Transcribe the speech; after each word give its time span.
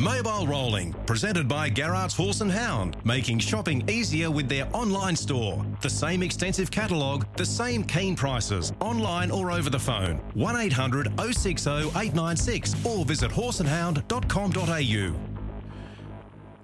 Mobile 0.00 0.46
Rolling, 0.46 0.92
presented 1.06 1.48
by 1.48 1.68
Garrard's 1.68 2.14
Horse 2.14 2.40
and 2.40 2.52
Hound, 2.52 2.96
making 3.04 3.40
shopping 3.40 3.82
easier 3.90 4.30
with 4.30 4.48
their 4.48 4.68
online 4.72 5.16
store. 5.16 5.66
The 5.80 5.90
same 5.90 6.22
extensive 6.22 6.70
catalogue, 6.70 7.26
the 7.36 7.44
same 7.44 7.82
keen 7.82 8.14
prices, 8.14 8.72
online 8.78 9.32
or 9.32 9.50
over 9.50 9.70
the 9.70 9.78
phone. 9.78 10.18
1800 10.34 11.18
060 11.18 11.70
896 11.70 12.86
or 12.86 13.04
visit 13.04 13.32
horseandhound.com.au. 13.32 15.14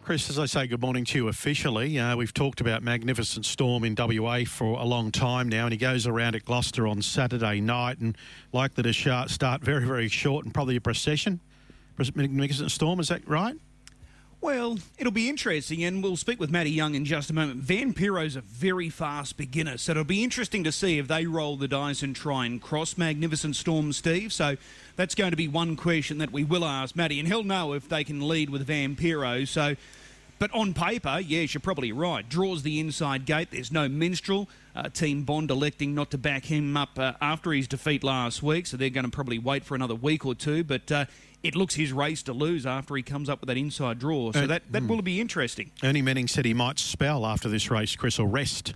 Chris, 0.04 0.30
as 0.30 0.38
I 0.38 0.46
say 0.46 0.68
good 0.68 0.82
morning 0.82 1.04
to 1.06 1.18
you 1.18 1.26
officially, 1.26 1.98
uh, 1.98 2.14
we've 2.14 2.34
talked 2.34 2.60
about 2.60 2.84
Magnificent 2.84 3.46
Storm 3.46 3.82
in 3.82 3.96
WA 3.98 4.44
for 4.46 4.78
a 4.78 4.84
long 4.84 5.10
time 5.10 5.48
now, 5.48 5.64
and 5.64 5.72
he 5.72 5.78
goes 5.78 6.06
around 6.06 6.36
at 6.36 6.44
Gloucester 6.44 6.86
on 6.86 7.02
Saturday 7.02 7.60
night 7.60 7.98
and 7.98 8.16
likely 8.52 8.84
to 8.84 8.92
start 8.92 9.60
very, 9.60 9.84
very 9.84 10.06
short 10.06 10.44
and 10.44 10.54
probably 10.54 10.76
a 10.76 10.80
procession. 10.80 11.40
Magnificent 11.98 12.70
Storm, 12.70 13.00
is 13.00 13.08
that 13.08 13.26
right? 13.28 13.56
Well, 14.44 14.78
it'll 14.98 15.10
be 15.10 15.30
interesting, 15.30 15.82
and 15.84 16.02
we'll 16.02 16.18
speak 16.18 16.38
with 16.38 16.50
Matty 16.50 16.70
Young 16.70 16.94
in 16.94 17.06
just 17.06 17.30
a 17.30 17.32
moment. 17.32 17.60
Van 17.60 17.94
Vampiro's 17.94 18.36
a 18.36 18.42
very 18.42 18.90
fast 18.90 19.38
beginner, 19.38 19.78
so 19.78 19.92
it'll 19.92 20.04
be 20.04 20.22
interesting 20.22 20.62
to 20.64 20.70
see 20.70 20.98
if 20.98 21.08
they 21.08 21.24
roll 21.24 21.56
the 21.56 21.66
dice 21.66 22.02
and 22.02 22.14
try 22.14 22.44
and 22.44 22.60
cross 22.60 22.98
Magnificent 22.98 23.56
Storm, 23.56 23.90
Steve. 23.94 24.34
So 24.34 24.58
that's 24.96 25.14
going 25.14 25.30
to 25.30 25.36
be 25.38 25.48
one 25.48 25.76
question 25.76 26.18
that 26.18 26.30
we 26.30 26.44
will 26.44 26.62
ask 26.62 26.94
Matty, 26.94 27.18
and 27.18 27.26
he'll 27.26 27.42
know 27.42 27.72
if 27.72 27.88
they 27.88 28.04
can 28.04 28.28
lead 28.28 28.50
with 28.50 28.66
Van 28.66 28.94
Vampiro. 28.94 29.48
So, 29.48 29.76
but 30.38 30.50
on 30.52 30.74
paper, 30.74 31.20
yes, 31.20 31.54
you're 31.54 31.60
probably 31.60 31.92
right. 31.92 32.28
Draws 32.28 32.62
the 32.62 32.80
inside 32.80 33.26
gate. 33.26 33.48
There's 33.50 33.72
no 33.72 33.88
minstrel. 33.88 34.48
Uh, 34.74 34.88
Team 34.88 35.22
Bond 35.22 35.50
electing 35.50 35.94
not 35.94 36.10
to 36.10 36.18
back 36.18 36.46
him 36.46 36.76
up 36.76 36.98
uh, 36.98 37.12
after 37.20 37.52
his 37.52 37.68
defeat 37.68 38.02
last 38.02 38.42
week, 38.42 38.66
so 38.66 38.76
they're 38.76 38.90
going 38.90 39.04
to 39.04 39.10
probably 39.10 39.38
wait 39.38 39.64
for 39.64 39.74
another 39.74 39.94
week 39.94 40.26
or 40.26 40.34
two. 40.34 40.64
But 40.64 40.90
uh, 40.90 41.04
it 41.44 41.54
looks 41.54 41.74
his 41.74 41.92
race 41.92 42.22
to 42.24 42.32
lose 42.32 42.66
after 42.66 42.96
he 42.96 43.02
comes 43.02 43.28
up 43.28 43.40
with 43.40 43.48
that 43.48 43.56
inside 43.56 43.98
draw. 43.98 44.32
So 44.32 44.46
that, 44.46 44.62
that 44.72 44.82
mm. 44.82 44.88
will 44.88 45.02
be 45.02 45.20
interesting. 45.20 45.70
Ernie 45.82 46.02
Menning 46.02 46.26
said 46.26 46.44
he 46.44 46.54
might 46.54 46.78
spell 46.78 47.24
after 47.24 47.48
this 47.48 47.70
race, 47.70 47.94
Chris, 47.94 48.18
or 48.18 48.26
rest. 48.26 48.74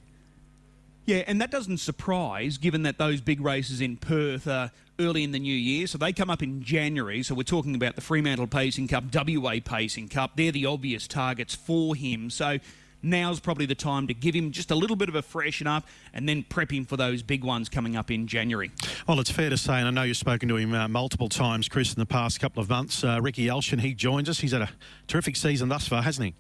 Yeah, 1.09 1.25
and 1.27 1.41
that 1.41 1.51
doesn't 1.51 1.79
surprise 1.79 2.59
given 2.59 2.83
that 2.83 2.99
those 2.99 3.23
big 3.23 3.41
races 3.41 3.81
in 3.81 3.97
Perth 3.97 4.47
are 4.47 4.71
early 5.01 5.25
in 5.25 5.33
the 5.33 5.39
new 5.39 5.55
year. 5.55 5.87
So 5.87 5.97
they 5.97 6.13
come 6.13 6.29
up 6.29 6.43
in 6.43 6.63
January. 6.63 7.23
So 7.23 7.35
we're 7.35 7.45
talking 7.45 7.75
about 7.75 7.95
the 7.95 8.03
Fremantle 8.03 8.47
Pacing 8.47 8.89
Cup, 8.89 9.05
WA 9.15 9.55
Pacing 9.65 10.09
Cup. 10.09 10.33
They're 10.37 10.53
the 10.53 10.67
obvious 10.67 11.09
targets 11.09 11.55
for 11.55 11.95
him. 11.95 12.29
So 12.29 12.59
now's 13.03 13.41
probably 13.41 13.65
the 13.65 13.75
time 13.75 14.07
to 14.09 14.13
give 14.13 14.35
him 14.35 14.51
just 14.51 14.71
a 14.71 14.75
little 14.75 14.97
bit 14.97 15.09
of 15.09 15.15
a 15.15 15.23
freshen 15.23 15.67
up 15.67 15.87
and 16.13 16.29
then 16.29 16.43
prep 16.43 16.71
him 16.71 16.85
for 16.85 16.99
those 16.99 17.23
big 17.23 17.43
ones 17.43 17.71
coming 17.71 17.97
up 17.97 18.11
in 18.11 18.27
January. 18.27 18.71
Well, 19.07 19.19
it's 19.19 19.31
fair 19.31 19.49
to 19.49 19.57
say, 19.57 19.79
and 19.79 19.89
I 19.89 19.91
know 19.91 20.03
you've 20.03 20.19
spoken 20.19 20.47
to 20.51 20.57
him 20.57 20.75
uh, 20.75 20.89
multiple 20.89 21.31
times, 21.31 21.71
Chris, 21.71 21.95
in 21.95 22.01
the 22.01 22.05
past 22.05 22.39
couple 22.39 22.63
of 22.63 22.69
months. 22.69 23.03
Uh, 23.03 23.19
Ricky 23.23 23.47
Alchin, 23.47 23.81
he 23.81 23.95
joins 23.95 24.29
us. 24.29 24.41
He's 24.41 24.53
had 24.53 24.61
a 24.61 24.69
terrific 25.07 25.37
season 25.37 25.71
thus 25.71 25.89
far, 25.89 26.03
hasn't 26.03 26.27
he? 26.27 26.35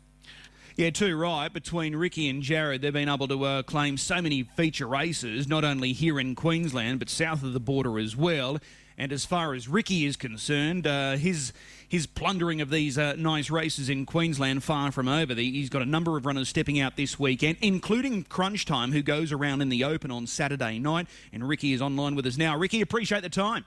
Yeah, 0.78 0.90
too 0.90 1.16
right. 1.16 1.52
Between 1.52 1.96
Ricky 1.96 2.28
and 2.28 2.40
Jared, 2.40 2.82
they've 2.82 2.92
been 2.92 3.08
able 3.08 3.26
to 3.26 3.44
uh, 3.44 3.62
claim 3.64 3.96
so 3.96 4.22
many 4.22 4.44
feature 4.44 4.86
races, 4.86 5.48
not 5.48 5.64
only 5.64 5.92
here 5.92 6.20
in 6.20 6.36
Queensland, 6.36 7.00
but 7.00 7.10
south 7.10 7.42
of 7.42 7.52
the 7.52 7.58
border 7.58 7.98
as 7.98 8.14
well. 8.14 8.58
And 8.96 9.12
as 9.12 9.24
far 9.24 9.54
as 9.54 9.66
Ricky 9.66 10.06
is 10.06 10.16
concerned, 10.16 10.86
uh, 10.86 11.16
his 11.16 11.52
his 11.88 12.06
plundering 12.06 12.60
of 12.60 12.70
these 12.70 12.96
uh, 12.96 13.16
nice 13.18 13.50
races 13.50 13.90
in 13.90 14.06
Queensland 14.06 14.62
far 14.62 14.92
from 14.92 15.08
over. 15.08 15.34
He's 15.34 15.68
got 15.68 15.82
a 15.82 15.86
number 15.86 16.16
of 16.16 16.24
runners 16.24 16.48
stepping 16.48 16.78
out 16.78 16.94
this 16.94 17.18
weekend, 17.18 17.58
including 17.60 18.22
Crunch 18.22 18.64
Time, 18.64 18.92
who 18.92 19.02
goes 19.02 19.32
around 19.32 19.62
in 19.62 19.70
the 19.70 19.82
Open 19.82 20.12
on 20.12 20.28
Saturday 20.28 20.78
night. 20.78 21.08
And 21.32 21.48
Ricky 21.48 21.72
is 21.72 21.82
online 21.82 22.14
with 22.14 22.24
us 22.24 22.36
now. 22.36 22.56
Ricky, 22.56 22.82
appreciate 22.82 23.22
the 23.22 23.28
time. 23.28 23.64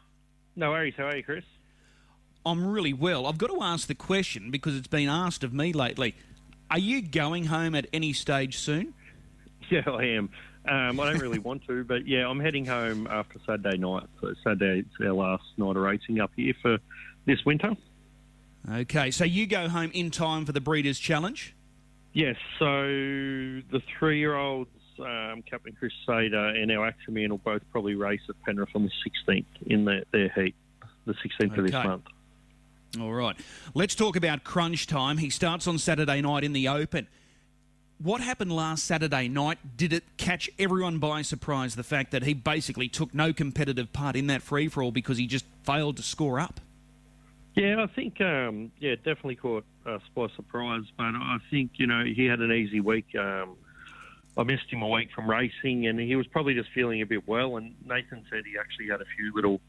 No 0.55 0.71
worries. 0.71 0.93
How 0.95 1.07
are 1.07 1.17
you, 1.17 1.23
Chris? 1.23 1.43
I'm 2.45 2.65
really 2.65 2.93
well. 2.93 3.25
I've 3.25 3.37
got 3.37 3.47
to 3.47 3.61
ask 3.61 3.87
the 3.87 3.95
question 3.95 4.49
because 4.49 4.77
it's 4.77 4.87
been 4.87 5.09
asked 5.09 5.43
of 5.43 5.53
me 5.53 5.73
lately. 5.73 6.15
Are 6.71 6.79
you 6.79 7.01
going 7.01 7.43
home 7.45 7.75
at 7.75 7.87
any 7.91 8.13
stage 8.13 8.57
soon? 8.57 8.93
Yeah, 9.69 9.81
I 9.87 10.03
am. 10.03 10.29
Um, 10.67 10.99
I 10.99 11.11
don't 11.11 11.21
really 11.21 11.39
want 11.49 11.65
to, 11.67 11.83
but 11.83 12.07
yeah, 12.07 12.27
I'm 12.27 12.39
heading 12.39 12.65
home 12.65 13.07
after 13.07 13.39
Saturday 13.45 13.77
night. 13.77 14.03
So 14.21 14.33
Saturday 14.41 14.79
it's 14.79 15.05
our 15.05 15.11
last 15.11 15.43
night 15.57 15.75
of 15.75 15.83
racing 15.83 16.21
up 16.21 16.31
here 16.35 16.53
for 16.61 16.77
this 17.25 17.39
winter. 17.45 17.73
Okay, 18.71 19.11
so 19.11 19.25
you 19.25 19.47
go 19.47 19.67
home 19.67 19.91
in 19.93 20.11
time 20.11 20.45
for 20.45 20.53
the 20.53 20.61
Breeders' 20.61 20.97
Challenge? 20.97 21.53
Yes, 22.13 22.37
so 22.57 22.65
the 22.85 23.81
three 23.99 24.19
year 24.19 24.35
olds, 24.35 24.69
um, 24.99 25.43
Captain 25.49 25.73
Crusader 25.73 26.49
and 26.49 26.71
our 26.71 26.85
Action 26.85 27.15
Man 27.15 27.31
will 27.31 27.37
both 27.39 27.63
probably 27.71 27.95
race 27.95 28.21
at 28.29 28.41
Penrith 28.43 28.69
on 28.75 28.83
the 28.83 29.31
16th 29.31 29.45
in 29.65 29.83
their, 29.85 30.03
their 30.11 30.29
heat, 30.29 30.55
the 31.05 31.13
16th 31.13 31.51
okay. 31.51 31.59
of 31.59 31.65
this 31.65 31.73
month. 31.73 32.05
All 32.99 33.13
right. 33.13 33.37
Let's 33.73 33.95
talk 33.95 34.15
about 34.15 34.43
crunch 34.43 34.85
time. 34.85 35.17
He 35.17 35.29
starts 35.29 35.65
on 35.65 35.77
Saturday 35.77 36.21
night 36.21 36.43
in 36.43 36.51
the 36.51 36.67
Open. 36.67 37.07
What 37.99 38.19
happened 38.19 38.51
last 38.51 38.83
Saturday 38.83 39.27
night? 39.27 39.77
Did 39.77 39.93
it 39.93 40.03
catch 40.17 40.49
everyone 40.59 40.97
by 40.97 41.21
surprise 41.21 41.75
the 41.75 41.83
fact 41.83 42.11
that 42.11 42.23
he 42.23 42.33
basically 42.33 42.89
took 42.89 43.13
no 43.13 43.31
competitive 43.31 43.93
part 43.93 44.15
in 44.15 44.27
that 44.27 44.41
free 44.41 44.67
for 44.67 44.83
all 44.83 44.91
because 44.91 45.17
he 45.17 45.27
just 45.27 45.45
failed 45.63 45.97
to 45.97 46.03
score 46.03 46.39
up? 46.39 46.59
Yeah, 47.55 47.83
I 47.83 47.87
think 47.87 48.19
um, 48.19 48.71
yeah, 48.79 48.95
definitely 48.95 49.35
caught 49.35 49.65
us 49.85 50.01
by 50.15 50.27
surprise. 50.35 50.83
But 50.97 51.03
I 51.15 51.37
think 51.49 51.71
you 51.75 51.87
know 51.87 52.03
he 52.03 52.25
had 52.25 52.39
an 52.39 52.51
easy 52.51 52.79
week. 52.79 53.15
Um, 53.15 53.55
I 54.37 54.43
missed 54.43 54.69
him 54.69 54.81
a 54.81 54.87
week 54.87 55.09
from 55.13 55.29
racing, 55.29 55.87
and 55.87 55.99
he 55.99 56.15
was 56.15 56.27
probably 56.27 56.55
just 56.55 56.69
feeling 56.71 57.01
a 57.01 57.05
bit 57.05 57.27
well. 57.27 57.57
And 57.57 57.75
Nathan 57.85 58.25
said 58.29 58.43
he 58.45 58.57
actually 58.57 58.87
had 58.87 59.01
a 59.01 59.05
few 59.17 59.33
little 59.35 59.61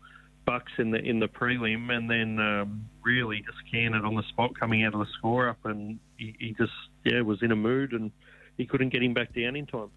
bucks 0.44 0.72
in 0.78 0.90
the 0.90 0.98
in 0.98 1.20
the 1.20 1.28
prelim, 1.28 1.90
and 1.90 2.10
then 2.10 2.38
um, 2.38 2.88
really 3.02 3.38
just 3.38 3.58
canned 3.70 3.94
it 3.94 4.04
on 4.04 4.14
the 4.14 4.22
spot 4.24 4.58
coming 4.58 4.84
out 4.84 4.94
of 4.94 5.00
the 5.00 5.12
score 5.18 5.48
up, 5.48 5.58
and 5.64 5.98
he, 6.16 6.34
he 6.38 6.54
just 6.58 6.72
yeah 7.04 7.20
was 7.20 7.42
in 7.42 7.52
a 7.52 7.56
mood, 7.56 7.92
and 7.92 8.10
he 8.56 8.66
couldn't 8.66 8.90
get 8.90 9.02
him 9.02 9.14
back 9.14 9.34
down 9.34 9.56
in 9.56 9.66
time. 9.66 9.90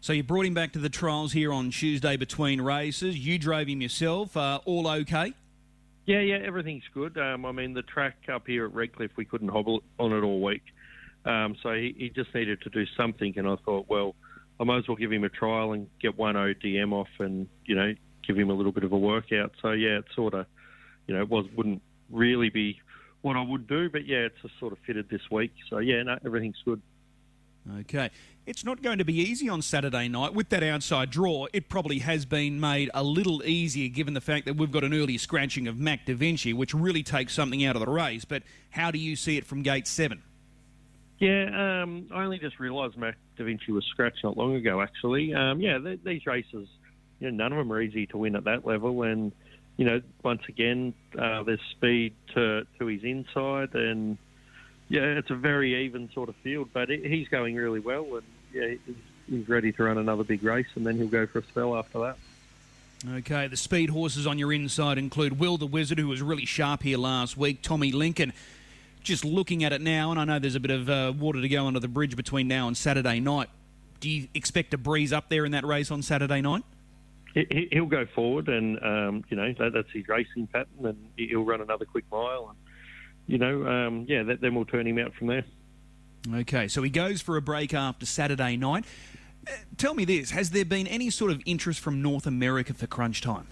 So 0.00 0.12
you 0.12 0.22
brought 0.22 0.44
him 0.44 0.52
back 0.52 0.72
to 0.72 0.78
the 0.78 0.90
trials 0.90 1.32
here 1.32 1.50
on 1.50 1.70
Tuesday 1.70 2.18
between 2.18 2.60
races. 2.60 3.18
You 3.18 3.38
drove 3.38 3.68
him 3.68 3.80
yourself. 3.80 4.36
Uh, 4.36 4.60
all 4.66 4.86
okay? 4.86 5.32
Yeah, 6.04 6.20
yeah, 6.20 6.40
everything's 6.44 6.84
good. 6.92 7.16
Um, 7.16 7.46
I 7.46 7.52
mean, 7.52 7.72
the 7.72 7.80
track 7.80 8.16
up 8.30 8.46
here 8.46 8.66
at 8.66 8.74
Redcliffe, 8.74 9.12
we 9.16 9.24
couldn't 9.24 9.48
hobble 9.48 9.82
on 9.98 10.12
it 10.12 10.20
all 10.20 10.42
week. 10.42 10.62
Um, 11.24 11.56
so 11.62 11.72
he, 11.72 11.94
he, 11.96 12.10
just 12.10 12.34
needed 12.34 12.60
to 12.62 12.68
do 12.68 12.84
something, 12.98 13.32
and 13.38 13.48
I 13.48 13.56
thought, 13.64 13.86
well, 13.88 14.14
I 14.60 14.64
might 14.64 14.78
as 14.78 14.88
well 14.88 14.98
give 14.98 15.10
him 15.10 15.24
a 15.24 15.30
trial 15.30 15.72
and 15.72 15.88
get 16.02 16.18
one 16.18 16.34
ODM 16.34 16.92
off, 16.92 17.08
and 17.18 17.48
you 17.64 17.74
know, 17.74 17.94
give 18.26 18.36
him 18.36 18.50
a 18.50 18.54
little 18.54 18.72
bit 18.72 18.84
of 18.84 18.92
a 18.92 18.98
workout. 18.98 19.52
So 19.62 19.72
yeah, 19.72 19.98
it 19.98 20.04
sort 20.14 20.34
of, 20.34 20.46
you 21.06 21.14
know, 21.14 21.22
it 21.22 21.28
was 21.28 21.46
wouldn't 21.56 21.82
really 22.10 22.50
be 22.50 22.80
what 23.22 23.36
I 23.36 23.42
would 23.42 23.66
do, 23.66 23.88
but 23.88 24.06
yeah, 24.06 24.18
it's 24.18 24.40
just 24.42 24.58
sort 24.58 24.72
of 24.72 24.78
fitted 24.86 25.08
this 25.08 25.22
week. 25.30 25.52
So 25.70 25.78
yeah, 25.78 26.02
no, 26.02 26.18
everything's 26.24 26.60
good. 26.64 26.80
Okay. 27.80 28.10
It's 28.46 28.62
not 28.62 28.82
going 28.82 28.98
to 28.98 29.06
be 29.06 29.14
easy 29.14 29.48
on 29.48 29.62
Saturday 29.62 30.06
night. 30.06 30.34
With 30.34 30.50
that 30.50 30.62
outside 30.62 31.10
draw, 31.10 31.46
it 31.54 31.70
probably 31.70 32.00
has 32.00 32.26
been 32.26 32.60
made 32.60 32.90
a 32.92 33.02
little 33.02 33.42
easier 33.42 33.88
given 33.88 34.12
the 34.12 34.20
fact 34.20 34.44
that 34.44 34.56
we've 34.56 34.70
got 34.70 34.84
an 34.84 34.92
early 34.92 35.16
scratching 35.16 35.66
of 35.66 35.78
Mac 35.78 36.04
Da 36.04 36.14
Vinci, 36.14 36.52
which 36.52 36.74
really 36.74 37.02
takes 37.02 37.32
something 37.32 37.64
out 37.64 37.74
of 37.74 37.80
the 37.80 37.90
race. 37.90 38.26
But 38.26 38.42
how 38.70 38.90
do 38.90 38.98
you 38.98 39.16
see 39.16 39.38
it 39.38 39.46
from 39.46 39.62
gate 39.62 39.86
seven? 39.86 40.22
Yeah, 41.18 41.82
um, 41.82 42.06
I 42.12 42.24
only 42.24 42.38
just 42.38 42.60
realised 42.60 42.98
Mac 42.98 43.16
Da 43.38 43.44
Vinci 43.44 43.72
was 43.72 43.84
scratched 43.86 44.22
not 44.24 44.36
long 44.36 44.56
ago, 44.56 44.82
actually. 44.82 45.32
Um, 45.32 45.58
yeah, 45.60 45.78
th- 45.78 46.00
these 46.04 46.26
races, 46.26 46.68
you 47.20 47.30
know, 47.30 47.36
none 47.36 47.52
of 47.52 47.58
them 47.58 47.72
are 47.72 47.80
easy 47.80 48.06
to 48.06 48.18
win 48.18 48.36
at 48.36 48.44
that 48.44 48.66
level. 48.66 49.02
And, 49.02 49.32
you 49.76 49.84
know, 49.84 50.00
once 50.22 50.42
again, 50.48 50.94
uh, 51.18 51.42
there's 51.42 51.60
speed 51.70 52.14
to, 52.34 52.66
to 52.78 52.86
his 52.86 53.02
inside 53.04 53.74
and 53.74 54.18
yeah, 54.88 55.02
it's 55.02 55.30
a 55.30 55.34
very 55.34 55.84
even 55.86 56.10
sort 56.12 56.28
of 56.28 56.36
field, 56.36 56.68
but 56.72 56.88
he's 56.88 57.28
going 57.28 57.56
really 57.56 57.80
well, 57.80 58.04
and 58.16 58.22
yeah, 58.52 58.74
he's 59.28 59.48
ready 59.48 59.72
to 59.72 59.82
run 59.82 59.98
another 59.98 60.24
big 60.24 60.42
race, 60.42 60.66
and 60.74 60.86
then 60.86 60.96
he'll 60.96 61.08
go 61.08 61.26
for 61.26 61.38
a 61.38 61.44
spell 61.44 61.76
after 61.76 61.98
that. 62.00 62.16
Okay, 63.16 63.46
the 63.48 63.56
speed 63.56 63.90
horses 63.90 64.26
on 64.26 64.38
your 64.38 64.52
inside 64.52 64.98
include 64.98 65.38
Will 65.38 65.56
the 65.56 65.66
Wizard, 65.66 65.98
who 65.98 66.08
was 66.08 66.22
really 66.22 66.46
sharp 66.46 66.82
here 66.82 66.98
last 66.98 67.36
week, 67.36 67.60
Tommy 67.62 67.92
Lincoln. 67.92 68.32
Just 69.02 69.24
looking 69.24 69.64
at 69.64 69.72
it 69.72 69.82
now, 69.82 70.10
and 70.10 70.18
I 70.20 70.24
know 70.24 70.38
there's 70.38 70.54
a 70.54 70.60
bit 70.60 70.70
of 70.70 70.88
uh, 70.88 71.12
water 71.18 71.40
to 71.40 71.48
go 71.48 71.66
under 71.66 71.80
the 71.80 71.88
bridge 71.88 72.16
between 72.16 72.48
now 72.48 72.68
and 72.68 72.76
Saturday 72.76 73.20
night. 73.20 73.50
Do 74.00 74.08
you 74.08 74.28
expect 74.34 74.72
a 74.72 74.78
breeze 74.78 75.12
up 75.12 75.28
there 75.28 75.44
in 75.44 75.52
that 75.52 75.64
race 75.64 75.90
on 75.90 76.02
Saturday 76.02 76.40
night? 76.40 76.62
He'll 77.34 77.86
go 77.86 78.06
forward, 78.14 78.48
and 78.48 78.78
um, 78.82 79.24
you 79.28 79.36
know 79.36 79.52
that's 79.58 79.90
his 79.92 80.06
racing 80.06 80.46
pattern, 80.46 80.86
and 80.86 80.96
he'll 81.16 81.44
run 81.44 81.60
another 81.60 81.84
quick 81.84 82.04
mile. 82.12 82.50
And 82.50 82.58
you 83.26 83.38
know, 83.38 83.66
um, 83.66 84.06
yeah, 84.08 84.22
that, 84.22 84.40
then 84.40 84.54
we'll 84.54 84.64
turn 84.64 84.86
him 84.86 84.98
out 84.98 85.14
from 85.14 85.26
there. 85.26 85.44
Okay, 86.32 86.68
so 86.68 86.82
he 86.82 86.90
goes 86.90 87.20
for 87.20 87.36
a 87.36 87.42
break 87.42 87.74
after 87.74 88.06
Saturday 88.06 88.56
night. 88.56 88.84
Uh, 89.48 89.50
tell 89.76 89.94
me 89.94 90.04
this: 90.04 90.30
Has 90.30 90.50
there 90.50 90.64
been 90.64 90.86
any 90.86 91.10
sort 91.10 91.32
of 91.32 91.42
interest 91.44 91.80
from 91.80 92.00
North 92.00 92.26
America 92.26 92.72
for 92.72 92.86
Crunch 92.86 93.20
Time? 93.20 93.48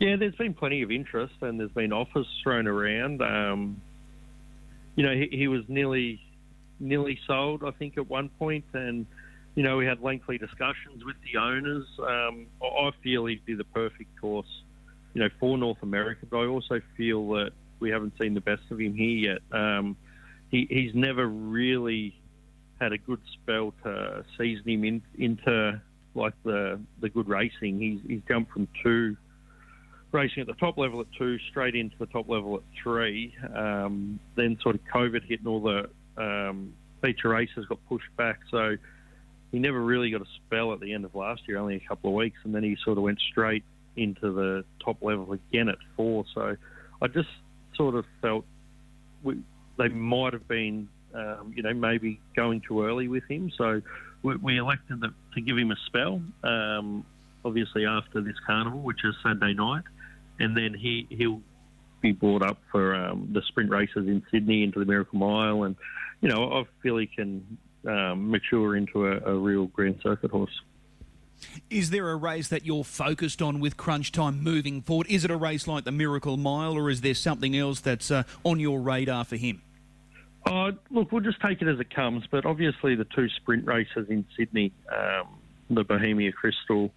Yeah, 0.00 0.16
there's 0.16 0.34
been 0.34 0.52
plenty 0.52 0.82
of 0.82 0.90
interest, 0.90 1.34
and 1.40 1.58
there's 1.58 1.72
been 1.72 1.92
offers 1.92 2.26
thrown 2.42 2.66
around. 2.66 3.22
Um, 3.22 3.80
you 4.96 5.02
know, 5.02 5.14
he, 5.14 5.28
he, 5.30 5.48
was 5.48 5.62
nearly 5.68 6.20
nearly 6.78 7.18
sold, 7.26 7.64
I 7.64 7.70
think, 7.70 7.96
at 7.96 8.08
one 8.08 8.28
point, 8.28 8.64
and 8.74 9.06
you 9.54 9.62
know, 9.62 9.76
we 9.76 9.86
had 9.86 10.00
lengthy 10.00 10.38
discussions 10.38 11.04
with 11.04 11.16
the 11.22 11.38
owners. 11.38 11.86
Um, 12.00 12.46
I 12.62 12.90
feel 13.02 13.26
he'd 13.26 13.44
be 13.44 13.54
the 13.54 13.64
perfect 13.64 14.18
horse, 14.18 14.62
you 15.14 15.22
know, 15.22 15.28
for 15.38 15.56
North 15.56 15.82
America, 15.82 16.26
but 16.28 16.38
I 16.38 16.46
also 16.46 16.80
feel 16.96 17.28
that 17.30 17.52
we 17.78 17.90
haven't 17.90 18.14
seen 18.20 18.34
the 18.34 18.40
best 18.40 18.62
of 18.70 18.80
him 18.80 18.94
here 18.94 19.38
yet. 19.52 19.58
Um, 19.58 19.96
he, 20.50 20.66
he's 20.70 20.94
never 20.94 21.26
really 21.26 22.20
had 22.80 22.92
a 22.92 22.98
good 22.98 23.20
spell 23.32 23.72
to 23.84 24.24
season 24.36 24.68
him 24.68 24.84
in, 24.84 25.02
into 25.18 25.80
like 26.14 26.34
the 26.44 26.80
the 27.00 27.08
good 27.08 27.28
racing. 27.28 27.78
He's 27.80 28.00
he's 28.06 28.22
jumped 28.28 28.52
from 28.52 28.68
two 28.82 29.16
racing 30.12 30.42
at 30.42 30.46
the 30.46 30.54
top 30.54 30.78
level 30.78 31.00
at 31.00 31.06
two 31.18 31.38
straight 31.50 31.74
into 31.74 31.96
the 31.98 32.06
top 32.06 32.28
level 32.28 32.56
at 32.56 32.62
three. 32.82 33.34
Um, 33.54 34.18
then 34.36 34.58
sort 34.62 34.76
of 34.76 34.80
COVID 34.92 35.24
hit 35.24 35.40
and 35.40 35.48
all 35.48 35.60
the 35.60 35.90
um, 36.16 36.72
feature 37.02 37.28
races 37.28 37.66
got 37.66 37.78
pushed 37.88 38.14
back, 38.16 38.40
so 38.50 38.76
he 39.54 39.60
never 39.60 39.80
really 39.80 40.10
got 40.10 40.20
a 40.20 40.26
spell 40.34 40.72
at 40.72 40.80
the 40.80 40.92
end 40.92 41.04
of 41.04 41.14
last 41.14 41.42
year, 41.46 41.58
only 41.58 41.76
a 41.76 41.88
couple 41.88 42.10
of 42.10 42.16
weeks, 42.16 42.38
and 42.42 42.52
then 42.52 42.64
he 42.64 42.76
sort 42.84 42.98
of 42.98 43.04
went 43.04 43.20
straight 43.30 43.62
into 43.94 44.32
the 44.32 44.64
top 44.84 45.00
level 45.00 45.32
again 45.32 45.68
at 45.68 45.78
four. 45.96 46.24
So 46.34 46.56
I 47.00 47.06
just 47.06 47.28
sort 47.76 47.94
of 47.94 48.04
felt 48.20 48.44
we, 49.22 49.38
they 49.78 49.86
might 49.86 50.32
have 50.32 50.48
been, 50.48 50.88
um, 51.14 51.52
you 51.54 51.62
know, 51.62 51.72
maybe 51.72 52.20
going 52.34 52.62
too 52.66 52.84
early 52.84 53.06
with 53.06 53.22
him. 53.30 53.52
So 53.56 53.80
we, 54.24 54.34
we 54.34 54.58
elected 54.58 55.00
the, 55.00 55.14
to 55.34 55.40
give 55.40 55.56
him 55.56 55.70
a 55.70 55.76
spell, 55.86 56.20
um, 56.42 57.06
obviously 57.44 57.86
after 57.86 58.22
this 58.22 58.34
carnival, 58.44 58.80
which 58.80 59.04
is 59.04 59.14
Saturday 59.22 59.54
night, 59.54 59.84
and 60.40 60.56
then 60.56 60.74
he 60.74 61.06
he'll 61.10 61.40
be 62.00 62.10
brought 62.10 62.42
up 62.42 62.58
for 62.72 62.96
um, 62.96 63.28
the 63.32 63.42
sprint 63.42 63.70
races 63.70 64.08
in 64.08 64.20
Sydney 64.32 64.64
into 64.64 64.80
the 64.80 64.84
Miracle 64.84 65.20
Mile, 65.20 65.62
and 65.62 65.76
you 66.20 66.28
know 66.28 66.52
I 66.52 66.64
feel 66.82 66.96
he 66.96 67.06
can 67.06 67.56
um, 67.86 68.30
mature 68.30 68.76
into 68.76 69.06
a, 69.06 69.18
a 69.20 69.34
real 69.34 69.66
Grand 69.66 70.00
Circuit 70.02 70.30
horse. 70.30 70.60
Is 71.70 71.90
there 71.90 72.10
a 72.10 72.16
race 72.16 72.48
that 72.48 72.64
you're 72.64 72.84
focused 72.84 73.42
on 73.42 73.60
with 73.60 73.76
Crunch 73.76 74.12
Time 74.12 74.42
moving 74.42 74.82
forward? 74.82 75.06
Is 75.08 75.24
it 75.24 75.30
a 75.30 75.36
race 75.36 75.66
like 75.66 75.84
the 75.84 75.92
Miracle 75.92 76.36
Mile, 76.36 76.76
or 76.76 76.90
is 76.90 77.00
there 77.00 77.14
something 77.14 77.56
else 77.56 77.80
that's 77.80 78.10
uh, 78.10 78.22
on 78.44 78.60
your 78.60 78.80
radar 78.80 79.24
for 79.24 79.36
him? 79.36 79.62
Uh, 80.46 80.72
look, 80.90 81.10
we'll 81.10 81.22
just 81.22 81.40
take 81.40 81.62
it 81.62 81.68
as 81.68 81.80
it 81.80 81.94
comes. 81.94 82.24
But 82.30 82.46
obviously, 82.46 82.94
the 82.94 83.04
two 83.04 83.28
sprint 83.28 83.66
races 83.66 84.06
in 84.08 84.24
Sydney, 84.36 84.72
um, 84.94 85.28
the 85.70 85.84
Bohemia 85.84 86.32
Crystal, 86.32 86.92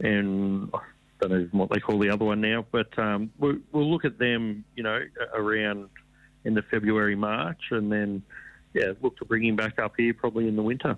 and 0.00 0.70
I 0.74 0.80
don't 1.20 1.30
know 1.30 1.48
what 1.52 1.70
they 1.70 1.80
call 1.80 1.98
the 1.98 2.10
other 2.10 2.24
one 2.24 2.40
now, 2.40 2.64
but 2.70 2.96
um, 2.98 3.30
we'll, 3.38 3.58
we'll 3.72 3.90
look 3.90 4.04
at 4.04 4.18
them, 4.18 4.64
you 4.74 4.82
know, 4.82 5.00
around 5.34 5.88
in 6.44 6.54
the 6.54 6.62
February, 6.62 7.16
March, 7.16 7.60
and 7.70 7.92
then 7.92 8.22
yeah, 8.74 8.92
look 9.02 9.16
to 9.18 9.24
bring 9.24 9.44
him 9.44 9.56
back 9.56 9.78
up 9.78 9.94
here 9.96 10.14
probably 10.14 10.48
in 10.48 10.56
the 10.56 10.62
winter. 10.62 10.96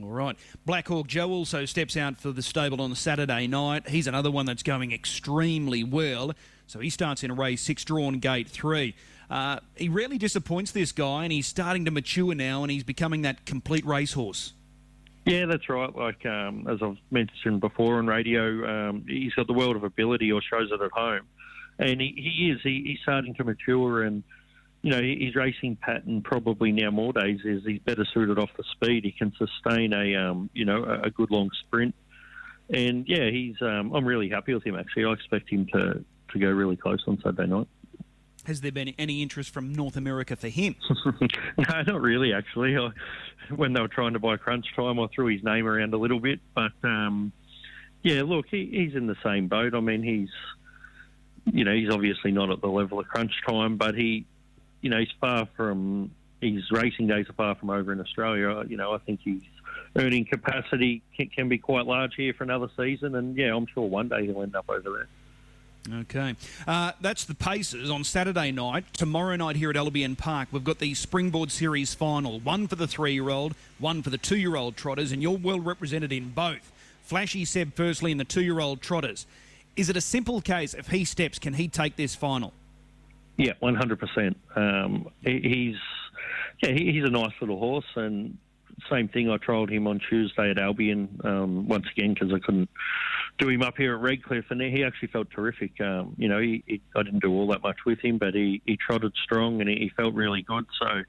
All 0.00 0.08
right. 0.08 0.36
Black 0.64 0.86
Hawk 0.86 1.08
Joe 1.08 1.30
also 1.30 1.64
steps 1.64 1.96
out 1.96 2.16
for 2.16 2.30
the 2.30 2.42
stable 2.42 2.80
on 2.80 2.90
the 2.90 2.96
Saturday 2.96 3.48
night. 3.48 3.88
He's 3.88 4.06
another 4.06 4.30
one 4.30 4.46
that's 4.46 4.62
going 4.62 4.92
extremely 4.92 5.82
well. 5.82 6.32
So 6.66 6.78
he 6.78 6.90
starts 6.90 7.24
in 7.24 7.32
a 7.32 7.34
race 7.34 7.60
six 7.60 7.84
drawn 7.84 8.20
gate 8.20 8.48
three. 8.48 8.94
Uh, 9.28 9.58
he 9.76 9.88
really 9.88 10.18
disappoints 10.18 10.72
this 10.72 10.92
guy, 10.92 11.24
and 11.24 11.32
he's 11.32 11.46
starting 11.46 11.84
to 11.84 11.90
mature 11.90 12.34
now, 12.34 12.62
and 12.62 12.70
he's 12.70 12.84
becoming 12.84 13.22
that 13.22 13.46
complete 13.46 13.84
racehorse. 13.84 14.52
Yeah, 15.26 15.46
that's 15.46 15.68
right. 15.68 15.94
Like 15.94 16.24
um, 16.26 16.66
as 16.68 16.78
I've 16.82 16.96
mentioned 17.10 17.60
before 17.60 17.98
on 17.98 18.06
radio, 18.06 18.88
um, 18.88 19.04
he's 19.06 19.34
got 19.34 19.46
the 19.46 19.52
world 19.52 19.76
of 19.76 19.84
ability, 19.84 20.32
or 20.32 20.40
shows 20.40 20.70
it 20.72 20.80
at 20.80 20.90
home, 20.92 21.26
and 21.78 22.00
he, 22.00 22.12
he 22.16 22.50
is. 22.50 22.60
He, 22.62 22.82
he's 22.86 22.98
starting 23.02 23.34
to 23.34 23.44
mature 23.44 24.02
and 24.02 24.22
you 24.82 24.90
know, 24.90 25.02
his 25.02 25.34
racing 25.34 25.76
pattern 25.76 26.22
probably 26.22 26.72
now 26.72 26.90
more 26.90 27.12
days 27.12 27.40
is 27.44 27.62
he's 27.66 27.80
better 27.80 28.04
suited 28.14 28.38
off 28.38 28.50
the 28.56 28.64
speed. 28.72 29.04
He 29.04 29.12
can 29.12 29.32
sustain 29.36 29.92
a, 29.92 30.16
um, 30.16 30.48
you 30.54 30.64
know, 30.64 30.84
a 30.84 31.10
good 31.10 31.30
long 31.30 31.50
sprint. 31.66 31.94
And 32.72 33.06
yeah, 33.06 33.30
he's. 33.30 33.56
Um, 33.60 33.92
I'm 33.92 34.04
really 34.04 34.30
happy 34.30 34.54
with 34.54 34.64
him. 34.64 34.76
Actually, 34.76 35.06
I 35.06 35.12
expect 35.12 35.50
him 35.50 35.66
to 35.72 36.04
to 36.32 36.38
go 36.38 36.48
really 36.48 36.76
close 36.76 37.02
on 37.08 37.18
Saturday 37.18 37.48
night. 37.48 37.66
Has 38.44 38.60
there 38.60 38.72
been 38.72 38.94
any 38.98 39.22
interest 39.22 39.50
from 39.50 39.74
North 39.74 39.96
America 39.96 40.34
for 40.36 40.48
him? 40.48 40.76
no, 41.58 41.82
not 41.86 42.00
really. 42.00 42.32
Actually, 42.32 42.76
I, 42.76 42.90
when 43.54 43.72
they 43.72 43.80
were 43.80 43.88
trying 43.88 44.14
to 44.14 44.18
buy 44.18 44.36
Crunch 44.36 44.66
Time, 44.74 44.98
I 44.98 45.06
threw 45.14 45.26
his 45.26 45.42
name 45.42 45.66
around 45.66 45.92
a 45.92 45.98
little 45.98 46.20
bit. 46.20 46.40
But 46.54 46.72
um, 46.82 47.32
yeah, 48.02 48.22
look, 48.22 48.46
he, 48.50 48.70
he's 48.72 48.94
in 48.94 49.06
the 49.06 49.16
same 49.22 49.48
boat. 49.48 49.74
I 49.74 49.80
mean, 49.80 50.02
he's, 50.02 50.30
you 51.52 51.64
know, 51.64 51.74
he's 51.74 51.90
obviously 51.90 52.30
not 52.30 52.50
at 52.50 52.60
the 52.60 52.68
level 52.68 53.00
of 53.00 53.08
Crunch 53.08 53.32
Time, 53.46 53.76
but 53.76 53.94
he 53.94 54.26
you 54.80 54.90
know, 54.90 54.98
he's 54.98 55.12
far 55.20 55.46
from 55.56 56.10
his 56.40 56.70
racing 56.70 57.06
days 57.06 57.28
are 57.28 57.34
far 57.34 57.54
from 57.54 57.70
over 57.70 57.92
in 57.92 58.00
Australia. 58.00 58.64
You 58.66 58.76
know, 58.76 58.92
I 58.92 58.98
think 58.98 59.20
his 59.22 59.42
earning 59.96 60.24
capacity 60.24 61.02
can, 61.16 61.28
can, 61.28 61.48
be 61.48 61.58
quite 61.58 61.86
large 61.86 62.14
here 62.14 62.32
for 62.32 62.44
another 62.44 62.68
season, 62.76 63.14
and 63.14 63.36
yeah, 63.36 63.54
I'm 63.54 63.66
sure 63.66 63.86
one 63.86 64.08
day 64.08 64.26
he'll 64.26 64.42
end 64.42 64.56
up 64.56 64.68
over 64.68 64.80
there. 64.90 65.08
Okay. 66.00 66.36
Uh, 66.66 66.92
that's 67.00 67.24
the 67.24 67.34
Pacers 67.34 67.88
on 67.90 68.04
Saturday 68.04 68.52
night. 68.52 68.84
Tomorrow 68.92 69.36
night 69.36 69.56
here 69.56 69.70
at 69.70 69.76
Albion 69.76 70.14
Park, 70.14 70.48
we've 70.52 70.64
got 70.64 70.78
the 70.78 70.94
Springboard 70.94 71.50
Series 71.50 71.94
final. 71.94 72.38
One 72.40 72.68
for 72.68 72.76
the 72.76 72.86
three 72.86 73.14
year 73.14 73.30
old, 73.30 73.54
one 73.78 74.02
for 74.02 74.10
the 74.10 74.18
two 74.18 74.36
year 74.36 74.56
old 74.56 74.76
trotters, 74.76 75.10
and 75.10 75.22
you're 75.22 75.38
well 75.38 75.60
represented 75.60 76.12
in 76.12 76.30
both. 76.30 76.70
Flashy 77.02 77.44
said 77.44 77.72
firstly 77.74 78.12
in 78.12 78.18
the 78.18 78.24
two 78.24 78.42
year 78.42 78.60
old 78.60 78.82
trotters. 78.82 79.26
Is 79.76 79.88
it 79.88 79.96
a 79.96 80.00
simple 80.00 80.40
case 80.40 80.74
if 80.74 80.88
he 80.88 81.04
steps, 81.04 81.38
can 81.38 81.54
he 81.54 81.66
take 81.66 81.96
this 81.96 82.14
final? 82.14 82.52
Yeah, 83.40 83.54
one 83.60 83.74
hundred 83.74 83.98
percent. 83.98 84.36
Um, 84.54 85.08
he's 85.22 85.76
yeah, 86.62 86.72
he's 86.72 87.04
a 87.04 87.08
nice 87.10 87.32
little 87.40 87.58
horse, 87.58 87.86
and 87.96 88.36
same 88.90 89.08
thing. 89.08 89.30
I 89.30 89.38
trialled 89.38 89.70
him 89.70 89.86
on 89.86 89.98
Tuesday 90.10 90.50
at 90.50 90.58
Albion 90.58 91.18
um, 91.24 91.66
once 91.66 91.86
again 91.90 92.12
because 92.12 92.34
I 92.34 92.38
couldn't 92.38 92.68
do 93.38 93.48
him 93.48 93.62
up 93.62 93.78
here 93.78 93.94
at 93.94 94.00
Redcliffe, 94.02 94.50
and 94.50 94.60
he 94.60 94.84
actually 94.84 95.08
felt 95.08 95.30
terrific. 95.30 95.80
Um, 95.80 96.14
you 96.18 96.28
know, 96.28 96.38
he, 96.38 96.62
he, 96.66 96.82
I 96.94 97.02
didn't 97.02 97.20
do 97.20 97.32
all 97.32 97.46
that 97.46 97.62
much 97.62 97.78
with 97.86 97.98
him, 98.00 98.18
but 98.18 98.34
he, 98.34 98.60
he 98.66 98.76
trotted 98.76 99.14
strong 99.24 99.62
and 99.62 99.70
he, 99.70 99.76
he 99.76 99.88
felt 99.96 100.12
really 100.12 100.42
good. 100.42 100.66
So, 100.78 101.02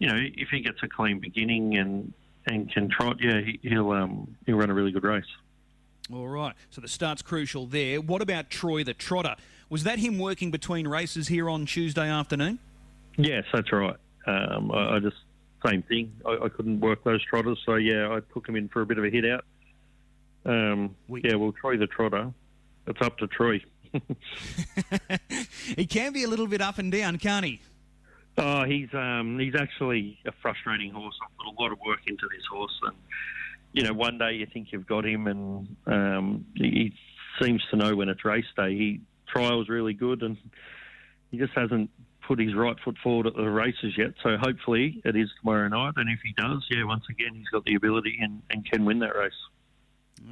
you 0.00 0.08
know, 0.08 0.16
if 0.18 0.48
he 0.48 0.62
gets 0.62 0.82
a 0.82 0.88
clean 0.88 1.20
beginning 1.20 1.78
and 1.78 2.12
and 2.46 2.68
can 2.72 2.88
trot, 2.88 3.18
yeah, 3.20 3.42
he, 3.62 3.78
will 3.78 3.92
um, 3.92 4.36
he'll 4.44 4.56
run 4.56 4.70
a 4.70 4.74
really 4.74 4.90
good 4.90 5.04
race. 5.04 5.24
All 6.12 6.26
right. 6.26 6.54
So 6.70 6.80
the 6.80 6.88
start's 6.88 7.22
crucial 7.22 7.66
there. 7.66 8.00
What 8.00 8.22
about 8.22 8.50
Troy 8.50 8.82
the 8.82 8.94
Trotter? 8.94 9.36
Was 9.68 9.84
that 9.84 9.98
him 9.98 10.18
working 10.18 10.50
between 10.50 10.86
races 10.86 11.28
here 11.28 11.50
on 11.50 11.66
Tuesday 11.66 12.08
afternoon? 12.08 12.58
Yes, 13.16 13.44
that's 13.52 13.72
right. 13.72 13.96
Um, 14.26 14.70
I, 14.70 14.96
I, 14.96 14.98
just 15.00 15.16
same 15.64 15.82
thing. 15.82 16.12
I, 16.24 16.44
I, 16.44 16.48
couldn't 16.48 16.80
work 16.80 17.02
those 17.04 17.24
trotters, 17.24 17.58
so 17.64 17.74
yeah, 17.76 18.08
I 18.10 18.20
took 18.32 18.48
him 18.48 18.56
in 18.56 18.68
for 18.68 18.82
a 18.82 18.86
bit 18.86 18.98
of 18.98 19.04
a 19.04 19.10
hit 19.10 19.24
out. 19.24 19.44
Um, 20.44 20.94
we, 21.08 21.22
yeah, 21.24 21.34
well, 21.34 21.52
Troy 21.52 21.76
the 21.76 21.86
Trotter. 21.86 22.32
It's 22.86 23.00
up 23.00 23.18
to 23.18 23.26
Troy. 23.26 23.60
he 25.76 25.86
can 25.86 26.12
be 26.12 26.24
a 26.24 26.28
little 26.28 26.46
bit 26.46 26.60
up 26.60 26.78
and 26.78 26.92
down, 26.92 27.18
can't 27.18 27.44
he? 27.44 27.60
Oh, 28.38 28.64
he's 28.64 28.92
um, 28.92 29.38
he's 29.38 29.54
actually 29.54 30.18
a 30.26 30.32
frustrating 30.42 30.90
horse. 30.90 31.14
I've 31.22 31.36
put 31.36 31.46
a 31.46 31.62
lot 31.62 31.72
of 31.72 31.78
work 31.84 32.00
into 32.06 32.28
this 32.30 32.44
horse, 32.50 32.78
and 32.82 32.96
you 33.72 33.82
know, 33.82 33.94
one 33.94 34.18
day 34.18 34.34
you 34.34 34.46
think 34.46 34.68
you've 34.72 34.86
got 34.86 35.06
him, 35.06 35.26
and 35.26 35.76
um, 35.86 36.46
he 36.54 36.94
seems 37.40 37.62
to 37.70 37.76
know 37.76 37.96
when 37.96 38.08
it's 38.08 38.24
race 38.24 38.44
day. 38.56 38.74
He 38.74 39.00
trial's 39.26 39.68
really 39.68 39.94
good, 39.94 40.22
and 40.22 40.36
he 41.30 41.38
just 41.38 41.52
hasn't 41.54 41.90
put 42.26 42.38
his 42.40 42.54
right 42.54 42.76
foot 42.84 42.96
forward 43.02 43.26
at 43.26 43.36
the 43.36 43.48
races 43.48 43.94
yet. 43.96 44.10
So 44.22 44.36
hopefully 44.36 45.00
it 45.04 45.16
is 45.16 45.28
tomorrow 45.40 45.68
night, 45.68 45.94
and 45.96 46.08
if 46.08 46.20
he 46.24 46.32
does, 46.32 46.66
yeah, 46.70 46.84
once 46.84 47.04
again 47.08 47.34
he's 47.34 47.48
got 47.48 47.64
the 47.64 47.74
ability 47.74 48.18
and, 48.20 48.42
and 48.50 48.68
can 48.68 48.84
win 48.84 48.98
that 49.00 49.14
race. 49.16 49.32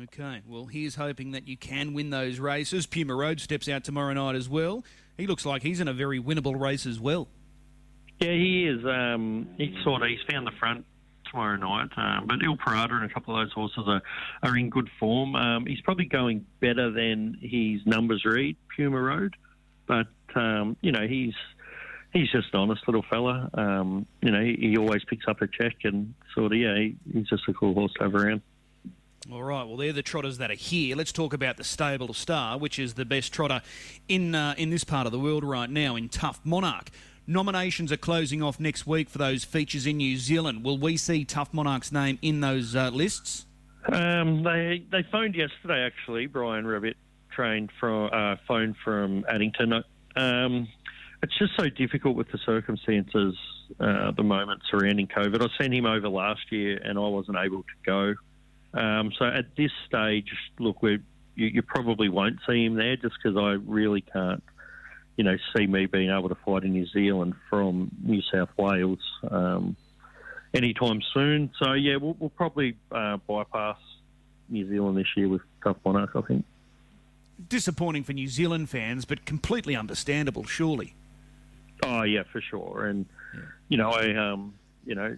Okay, 0.02 0.42
well, 0.46 0.64
he's 0.64 0.94
hoping 0.96 1.32
that 1.32 1.46
you 1.46 1.56
can 1.56 1.92
win 1.92 2.10
those 2.10 2.40
races. 2.40 2.86
Puma 2.86 3.14
Road 3.14 3.40
steps 3.40 3.68
out 3.68 3.84
tomorrow 3.84 4.14
night 4.14 4.34
as 4.34 4.48
well. 4.48 4.84
He 5.16 5.26
looks 5.26 5.44
like 5.44 5.62
he's 5.62 5.80
in 5.80 5.88
a 5.88 5.92
very 5.92 6.20
winnable 6.20 6.58
race 6.58 6.86
as 6.86 6.98
well. 6.98 7.28
Yeah, 8.20 8.32
he 8.32 8.66
is. 8.66 8.84
Um, 8.84 9.48
he's 9.58 9.74
sort 9.84 10.02
of 10.02 10.08
he's 10.08 10.20
found 10.28 10.46
the 10.46 10.52
front 10.58 10.86
tomorrow 11.30 11.56
night. 11.56 11.90
Um, 11.96 12.26
but 12.26 12.42
Il 12.42 12.56
Parada 12.56 12.92
and 12.92 13.04
a 13.04 13.12
couple 13.12 13.38
of 13.38 13.46
those 13.46 13.52
horses 13.52 13.84
are, 13.86 14.02
are 14.42 14.56
in 14.56 14.70
good 14.70 14.88
form. 14.98 15.34
Um, 15.36 15.66
he's 15.66 15.80
probably 15.80 16.06
going 16.06 16.46
better 16.60 16.90
than 16.90 17.38
his 17.40 17.84
numbers 17.86 18.24
read, 18.24 18.56
Puma 18.74 19.00
Road. 19.00 19.36
But, 19.86 20.06
um, 20.34 20.76
you 20.80 20.92
know, 20.92 21.06
he's 21.06 21.34
he's 22.14 22.30
just 22.30 22.48
an 22.54 22.60
honest 22.60 22.86
little 22.86 23.04
fella. 23.10 23.50
Um, 23.54 24.06
you 24.22 24.30
know, 24.30 24.40
he, 24.40 24.56
he, 24.56 24.76
always 24.78 25.04
picks 25.04 25.26
up 25.28 25.42
a 25.42 25.48
check 25.48 25.74
and 25.82 26.14
sort 26.34 26.52
of, 26.52 26.58
yeah, 26.58 26.76
he, 26.76 26.96
he's 27.12 27.28
just 27.28 27.42
a 27.48 27.52
cool 27.52 27.74
horse 27.74 27.92
to 27.98 28.04
have 28.04 28.14
around. 28.14 28.40
All 29.32 29.42
right, 29.42 29.64
well, 29.64 29.76
they're 29.76 29.92
the 29.92 30.02
trotters 30.02 30.38
that 30.38 30.50
are 30.50 30.54
here. 30.54 30.96
Let's 30.96 31.12
talk 31.12 31.32
about 31.32 31.56
the 31.56 31.64
Stable 31.64 32.12
Star, 32.12 32.58
which 32.58 32.78
is 32.78 32.94
the 32.94 33.06
best 33.06 33.32
trotter 33.32 33.62
in 34.06 34.34
uh, 34.34 34.54
in 34.58 34.68
this 34.70 34.84
part 34.84 35.06
of 35.06 35.12
the 35.12 35.18
world 35.18 35.44
right 35.44 35.68
now 35.68 35.96
in 35.96 36.08
Tough 36.10 36.40
Monarch. 36.44 36.90
Nominations 37.26 37.90
are 37.90 37.96
closing 37.96 38.42
off 38.42 38.60
next 38.60 38.86
week 38.86 39.08
for 39.08 39.18
those 39.18 39.44
features 39.44 39.86
in 39.86 39.96
New 39.96 40.16
Zealand. 40.18 40.62
Will 40.64 40.78
we 40.78 40.96
see 40.96 41.24
Tough 41.24 41.54
Monarch's 41.54 41.90
name 41.90 42.18
in 42.20 42.40
those 42.40 42.76
uh, 42.76 42.90
lists? 42.90 43.46
Um, 43.90 44.42
they 44.42 44.84
they 44.90 45.04
phoned 45.10 45.34
yesterday 45.34 45.84
actually. 45.84 46.26
Brian 46.26 46.66
Rabbit 46.66 46.96
trained 47.30 47.70
from 47.80 48.10
uh, 48.12 48.36
from 48.46 49.24
Addington. 49.28 49.84
Um, 50.16 50.68
it's 51.22 51.36
just 51.38 51.52
so 51.56 51.68
difficult 51.70 52.16
with 52.16 52.30
the 52.30 52.38
circumstances 52.44 53.34
uh, 53.80 54.08
at 54.08 54.16
the 54.16 54.22
moment 54.22 54.60
surrounding 54.70 55.06
COVID. 55.06 55.42
I 55.42 55.48
sent 55.58 55.74
him 55.74 55.86
over 55.86 56.08
last 56.08 56.52
year 56.52 56.78
and 56.84 56.98
I 56.98 57.08
wasn't 57.08 57.38
able 57.38 57.62
to 57.62 57.74
go. 57.86 58.14
Um, 58.78 59.12
so 59.18 59.24
at 59.24 59.56
this 59.56 59.70
stage, 59.86 60.30
look, 60.58 60.78
you, 60.82 61.00
you, 61.34 61.62
probably 61.62 62.08
won't 62.08 62.40
see 62.46 62.64
him 62.64 62.74
there 62.74 62.96
just 62.96 63.14
because 63.22 63.38
I 63.38 63.52
really 63.52 64.02
can't 64.02 64.42
you 65.16 65.24
know, 65.24 65.36
see 65.56 65.66
me 65.66 65.86
being 65.86 66.10
able 66.10 66.28
to 66.28 66.34
fight 66.34 66.64
in 66.64 66.72
New 66.72 66.86
Zealand 66.86 67.34
from 67.48 67.90
New 68.02 68.20
South 68.32 68.50
Wales 68.56 68.98
um, 69.30 69.76
anytime 70.52 71.00
soon. 71.12 71.50
So 71.62 71.72
yeah, 71.72 71.96
we'll, 71.96 72.16
we'll 72.18 72.30
probably 72.30 72.76
uh, 72.90 73.18
bypass 73.18 73.78
New 74.48 74.68
Zealand 74.68 74.96
this 74.96 75.06
year 75.16 75.28
with 75.28 75.42
Tough 75.62 75.76
Monarch. 75.84 76.10
I 76.14 76.20
think. 76.22 76.44
Disappointing 77.48 78.04
for 78.04 78.12
New 78.12 78.28
Zealand 78.28 78.70
fans, 78.70 79.04
but 79.04 79.24
completely 79.24 79.76
understandable, 79.76 80.44
surely. 80.44 80.94
Oh 81.82 82.02
yeah, 82.02 82.22
for 82.32 82.40
sure. 82.40 82.86
And 82.86 83.06
yeah. 83.34 83.40
you 83.68 83.76
know, 83.76 83.90
I 83.90 84.14
um, 84.14 84.54
you 84.84 84.94
know, 84.94 85.16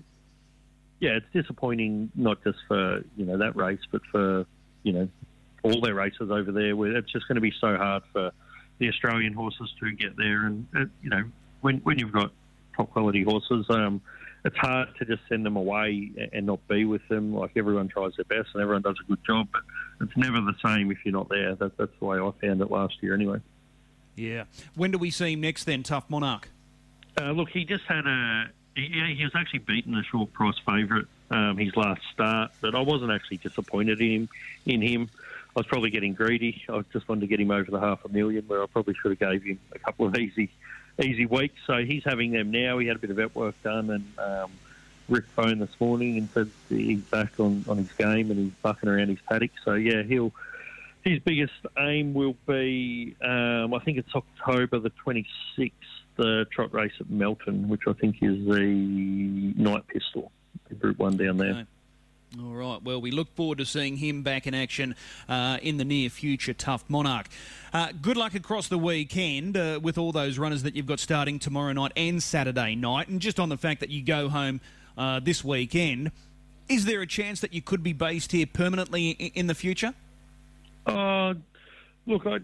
yeah, 1.00 1.12
it's 1.12 1.26
disappointing 1.32 2.10
not 2.14 2.42
just 2.44 2.58
for 2.68 3.02
you 3.16 3.24
know 3.24 3.38
that 3.38 3.56
race, 3.56 3.80
but 3.90 4.02
for 4.10 4.46
you 4.82 4.92
know 4.92 5.08
all 5.62 5.80
their 5.80 5.94
races 5.94 6.30
over 6.30 6.52
there. 6.52 6.76
Where 6.76 6.96
it's 6.96 7.12
just 7.12 7.28
going 7.28 7.36
to 7.36 7.40
be 7.40 7.52
so 7.60 7.76
hard 7.76 8.02
for 8.12 8.32
the 8.78 8.88
Australian 8.88 9.32
horses 9.32 9.72
to 9.80 9.92
get 9.92 10.16
there. 10.16 10.46
And 10.46 10.66
uh, 10.74 10.84
you 11.02 11.10
know, 11.10 11.24
when 11.60 11.78
when 11.78 11.98
you've 11.98 12.12
got 12.12 12.30
top 12.76 12.90
quality 12.90 13.22
horses, 13.22 13.66
um, 13.70 14.00
it's 14.44 14.56
hard 14.56 14.88
to 14.98 15.04
just 15.04 15.22
send 15.28 15.44
them 15.44 15.56
away 15.56 16.10
and 16.32 16.46
not 16.46 16.66
be 16.68 16.84
with 16.84 17.06
them. 17.08 17.34
Like 17.34 17.52
everyone 17.56 17.88
tries 17.88 18.14
their 18.16 18.24
best 18.24 18.50
and 18.54 18.62
everyone 18.62 18.82
does 18.82 18.96
a 19.02 19.08
good 19.08 19.24
job, 19.24 19.48
but 19.52 19.62
it's 20.00 20.16
never 20.16 20.40
the 20.40 20.54
same 20.64 20.90
if 20.90 20.98
you're 21.04 21.12
not 21.12 21.28
there. 21.28 21.54
That, 21.56 21.76
that's 21.76 21.92
the 21.98 22.04
way 22.04 22.18
I 22.18 22.30
found 22.40 22.60
it 22.60 22.70
last 22.70 23.02
year, 23.02 23.14
anyway. 23.14 23.40
Yeah. 24.14 24.44
When 24.74 24.92
do 24.92 24.98
we 24.98 25.10
see 25.10 25.32
him 25.32 25.40
next? 25.40 25.64
Then, 25.64 25.82
Tough 25.82 26.08
Monarch. 26.08 26.48
Uh, 27.20 27.32
look, 27.32 27.50
he 27.50 27.64
just 27.64 27.84
had 27.84 28.06
a. 28.06 28.50
Yeah, 28.76 29.08
he 29.08 29.24
was 29.24 29.32
actually 29.34 29.60
beaten 29.60 29.94
a 29.94 30.02
short 30.02 30.32
price 30.34 30.58
favourite 30.66 31.06
um, 31.30 31.56
his 31.56 31.74
last 31.76 32.02
start, 32.12 32.52
but 32.60 32.74
I 32.74 32.80
wasn't 32.80 33.10
actually 33.10 33.38
disappointed 33.38 34.00
in 34.00 34.10
him. 34.10 34.28
In 34.66 34.82
him, 34.82 35.10
I 35.56 35.60
was 35.60 35.66
probably 35.66 35.88
getting 35.88 36.12
greedy. 36.12 36.62
I 36.68 36.82
just 36.92 37.08
wanted 37.08 37.22
to 37.22 37.26
get 37.28 37.40
him 37.40 37.50
over 37.50 37.70
the 37.70 37.80
half 37.80 38.04
a 38.04 38.10
million, 38.10 38.44
where 38.46 38.62
I 38.62 38.66
probably 38.66 38.94
should 39.00 39.18
have 39.18 39.18
gave 39.18 39.42
him 39.42 39.58
a 39.72 39.78
couple 39.78 40.06
of 40.06 40.14
easy, 40.14 40.50
easy 41.02 41.24
weeks. 41.24 41.58
So 41.66 41.82
he's 41.82 42.04
having 42.04 42.30
them 42.30 42.50
now. 42.50 42.76
He 42.76 42.86
had 42.86 42.96
a 42.96 42.98
bit 42.98 43.08
of 43.08 43.16
vet 43.16 43.34
work 43.34 43.54
done, 43.62 43.88
and 43.88 44.18
um, 44.18 44.50
Rick 45.08 45.24
phoned 45.34 45.62
this 45.62 45.74
morning 45.80 46.18
and 46.18 46.28
said 46.34 46.50
he's 46.68 47.00
back 47.00 47.40
on, 47.40 47.64
on 47.68 47.78
his 47.78 47.90
game 47.92 48.30
and 48.30 48.38
he's 48.38 48.52
bucking 48.60 48.86
around 48.86 49.08
his 49.08 49.18
paddock. 49.26 49.52
So 49.64 49.74
yeah, 49.74 50.02
he'll. 50.02 50.32
His 51.04 51.20
biggest 51.20 51.52
aim 51.78 52.14
will 52.14 52.34
be, 52.48 53.14
um, 53.22 53.72
I 53.72 53.78
think 53.78 53.96
it's 53.96 54.12
October 54.12 54.80
the 54.80 54.90
26th, 55.06 55.70
the 56.16 56.46
trot 56.50 56.74
race 56.74 56.94
at 56.98 57.08
Melton, 57.08 57.68
which 57.68 57.82
I 57.86 57.92
think 57.92 58.16
is 58.22 58.44
the 58.44 59.54
Knight 59.56 59.86
Pistol, 59.86 60.32
Group 60.80 60.98
One 60.98 61.16
down 61.16 61.36
there. 61.36 61.66
All 62.38 62.54
right. 62.54 62.82
Well, 62.82 63.00
we 63.00 63.10
look 63.10 63.34
forward 63.34 63.58
to 63.58 63.64
seeing 63.64 63.96
him 63.96 64.22
back 64.22 64.46
in 64.46 64.54
action 64.54 64.94
uh, 65.28 65.58
in 65.62 65.76
the 65.78 65.84
near 65.84 66.10
future. 66.10 66.52
Tough 66.52 66.84
Monarch. 66.88 67.28
Uh, 67.72 67.92
good 68.02 68.16
luck 68.16 68.34
across 68.34 68.68
the 68.68 68.78
weekend 68.78 69.56
uh, 69.56 69.80
with 69.82 69.96
all 69.96 70.12
those 70.12 70.38
runners 70.38 70.62
that 70.64 70.74
you've 70.74 70.86
got 70.86 70.98
starting 70.98 71.38
tomorrow 71.38 71.72
night 71.72 71.92
and 71.96 72.22
Saturday 72.22 72.74
night. 72.74 73.08
And 73.08 73.20
just 73.20 73.40
on 73.40 73.48
the 73.48 73.56
fact 73.56 73.80
that 73.80 73.90
you 73.90 74.02
go 74.02 74.28
home 74.28 74.60
uh, 74.98 75.20
this 75.20 75.44
weekend, 75.44 76.10
is 76.68 76.84
there 76.84 77.00
a 77.00 77.06
chance 77.06 77.40
that 77.40 77.54
you 77.54 77.62
could 77.62 77.82
be 77.82 77.92
based 77.92 78.32
here 78.32 78.46
permanently 78.46 79.10
in 79.10 79.46
the 79.46 79.54
future? 79.54 79.94
Uh, 80.84 81.34
look, 82.06 82.26
I 82.26 82.38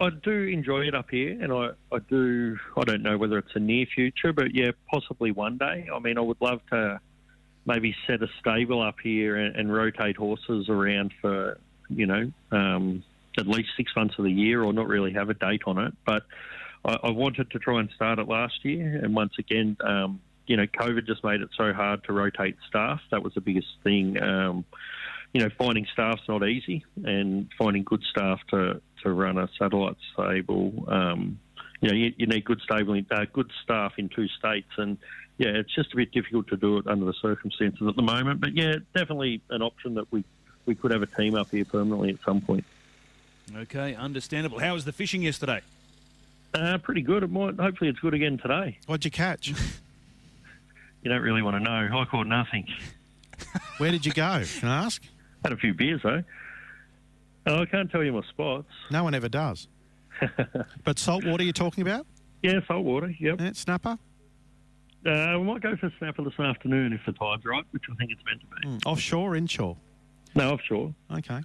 I 0.00 0.10
do 0.10 0.32
enjoy 0.32 0.88
it 0.88 0.94
up 0.94 1.10
here, 1.10 1.38
and 1.40 1.52
I, 1.52 1.70
I 1.94 1.98
do. 2.10 2.58
I 2.76 2.82
don't 2.82 3.02
know 3.02 3.16
whether 3.16 3.38
it's 3.38 3.54
a 3.54 3.60
near 3.60 3.86
future, 3.86 4.32
but 4.32 4.54
yeah, 4.54 4.72
possibly 4.90 5.30
one 5.30 5.58
day. 5.58 5.88
I 5.92 5.98
mean, 6.00 6.18
I 6.18 6.20
would 6.22 6.40
love 6.40 6.60
to 6.70 7.00
maybe 7.64 7.94
set 8.06 8.22
a 8.22 8.28
stable 8.40 8.82
up 8.82 8.96
here 9.02 9.36
and, 9.36 9.56
and 9.56 9.72
rotate 9.72 10.16
horses 10.16 10.68
around 10.68 11.12
for, 11.20 11.58
you 11.88 12.06
know, 12.06 12.32
um, 12.50 13.04
at 13.38 13.46
least 13.46 13.70
six 13.76 13.92
months 13.96 14.14
of 14.18 14.24
the 14.24 14.32
year 14.32 14.62
or 14.62 14.72
not 14.72 14.88
really 14.88 15.12
have 15.12 15.30
a 15.30 15.34
date 15.34 15.62
on 15.66 15.78
it. 15.78 15.94
But 16.04 16.24
I, 16.84 16.98
I 17.04 17.10
wanted 17.10 17.50
to 17.52 17.58
try 17.58 17.80
and 17.80 17.90
start 17.94 18.18
it 18.18 18.28
last 18.28 18.64
year. 18.64 19.00
And 19.02 19.14
once 19.14 19.34
again, 19.38 19.76
um, 19.80 20.20
you 20.46 20.56
know, 20.56 20.66
COVID 20.66 21.06
just 21.06 21.22
made 21.24 21.40
it 21.40 21.50
so 21.56 21.72
hard 21.72 22.04
to 22.04 22.12
rotate 22.12 22.56
staff. 22.68 23.00
That 23.10 23.22
was 23.22 23.34
the 23.34 23.40
biggest 23.40 23.68
thing. 23.84 24.20
Um, 24.20 24.64
you 25.32 25.40
know, 25.40 25.48
finding 25.56 25.86
staff's 25.92 26.22
not 26.28 26.46
easy, 26.46 26.84
and 27.04 27.48
finding 27.56 27.84
good 27.84 28.02
staff 28.10 28.40
to, 28.50 28.82
to 29.02 29.10
run 29.10 29.38
a 29.38 29.48
satellite 29.58 29.96
stable. 30.12 30.84
Um, 30.88 31.38
you 31.80 31.88
know, 31.88 31.94
you, 31.94 32.12
you 32.18 32.26
need 32.26 32.44
good 32.44 32.60
stable, 32.60 33.00
uh, 33.10 33.24
good 33.32 33.50
staff 33.64 33.92
in 33.96 34.08
two 34.08 34.28
states, 34.28 34.68
and 34.76 34.98
yeah, 35.38 35.48
it's 35.48 35.74
just 35.74 35.92
a 35.92 35.96
bit 35.96 36.12
difficult 36.12 36.48
to 36.48 36.56
do 36.56 36.78
it 36.78 36.86
under 36.86 37.04
the 37.04 37.14
circumstances 37.14 37.86
at 37.86 37.96
the 37.96 38.02
moment. 38.02 38.40
But 38.40 38.56
yeah, 38.56 38.76
definitely 38.94 39.40
an 39.50 39.62
option 39.62 39.94
that 39.94 40.10
we 40.12 40.24
we 40.66 40.74
could 40.74 40.92
have 40.92 41.02
a 41.02 41.06
team 41.06 41.34
up 41.34 41.50
here 41.50 41.64
permanently 41.64 42.10
at 42.10 42.18
some 42.24 42.40
point. 42.40 42.64
Okay, 43.56 43.94
understandable. 43.94 44.60
How 44.60 44.74
was 44.74 44.84
the 44.84 44.92
fishing 44.92 45.22
yesterday? 45.22 45.60
Uh, 46.54 46.78
pretty 46.78 47.02
good. 47.02 47.22
It 47.22 47.30
might, 47.30 47.58
hopefully, 47.58 47.90
it's 47.90 47.98
good 47.98 48.14
again 48.14 48.38
today. 48.38 48.78
What'd 48.86 49.04
you 49.04 49.10
catch? 49.10 49.48
you 51.02 51.10
don't 51.10 51.22
really 51.22 51.42
want 51.42 51.56
to 51.56 51.60
know. 51.60 51.98
I 51.98 52.04
caught 52.04 52.26
nothing. 52.26 52.68
Where 53.78 53.90
did 53.90 54.06
you 54.06 54.12
go? 54.12 54.42
Can 54.60 54.68
I 54.68 54.84
ask? 54.84 55.02
Had 55.42 55.52
a 55.52 55.56
few 55.56 55.74
beers 55.74 56.00
though. 56.02 56.22
Oh, 57.46 57.62
I 57.62 57.66
can't 57.66 57.90
tell 57.90 58.04
you 58.04 58.12
my 58.12 58.22
spots. 58.28 58.68
No 58.90 59.02
one 59.02 59.14
ever 59.14 59.28
does. 59.28 59.66
but 60.84 60.98
salt 60.98 61.24
water 61.24 61.42
you're 61.42 61.52
talking 61.52 61.82
about? 61.82 62.06
Yeah, 62.42 62.60
salt 62.68 62.84
water. 62.84 63.12
Yep. 63.18 63.40
Yeah, 63.40 63.50
snapper. 63.54 63.98
Uh, 65.04 65.36
we 65.38 65.44
might 65.44 65.60
go 65.60 65.76
for 65.76 65.86
a 65.86 65.92
snapper 65.98 66.22
this 66.22 66.38
afternoon 66.38 66.92
if 66.92 67.00
the 67.06 67.12
tide's 67.12 67.44
right, 67.44 67.64
which 67.72 67.82
I 67.90 67.94
think 67.96 68.12
it's 68.12 68.22
meant 68.24 68.40
to 68.40 68.46
be. 68.46 68.68
Mm, 68.68 68.86
offshore, 68.86 69.34
inshore? 69.36 69.76
No, 70.34 70.52
offshore. 70.52 70.94
Okay. 71.12 71.40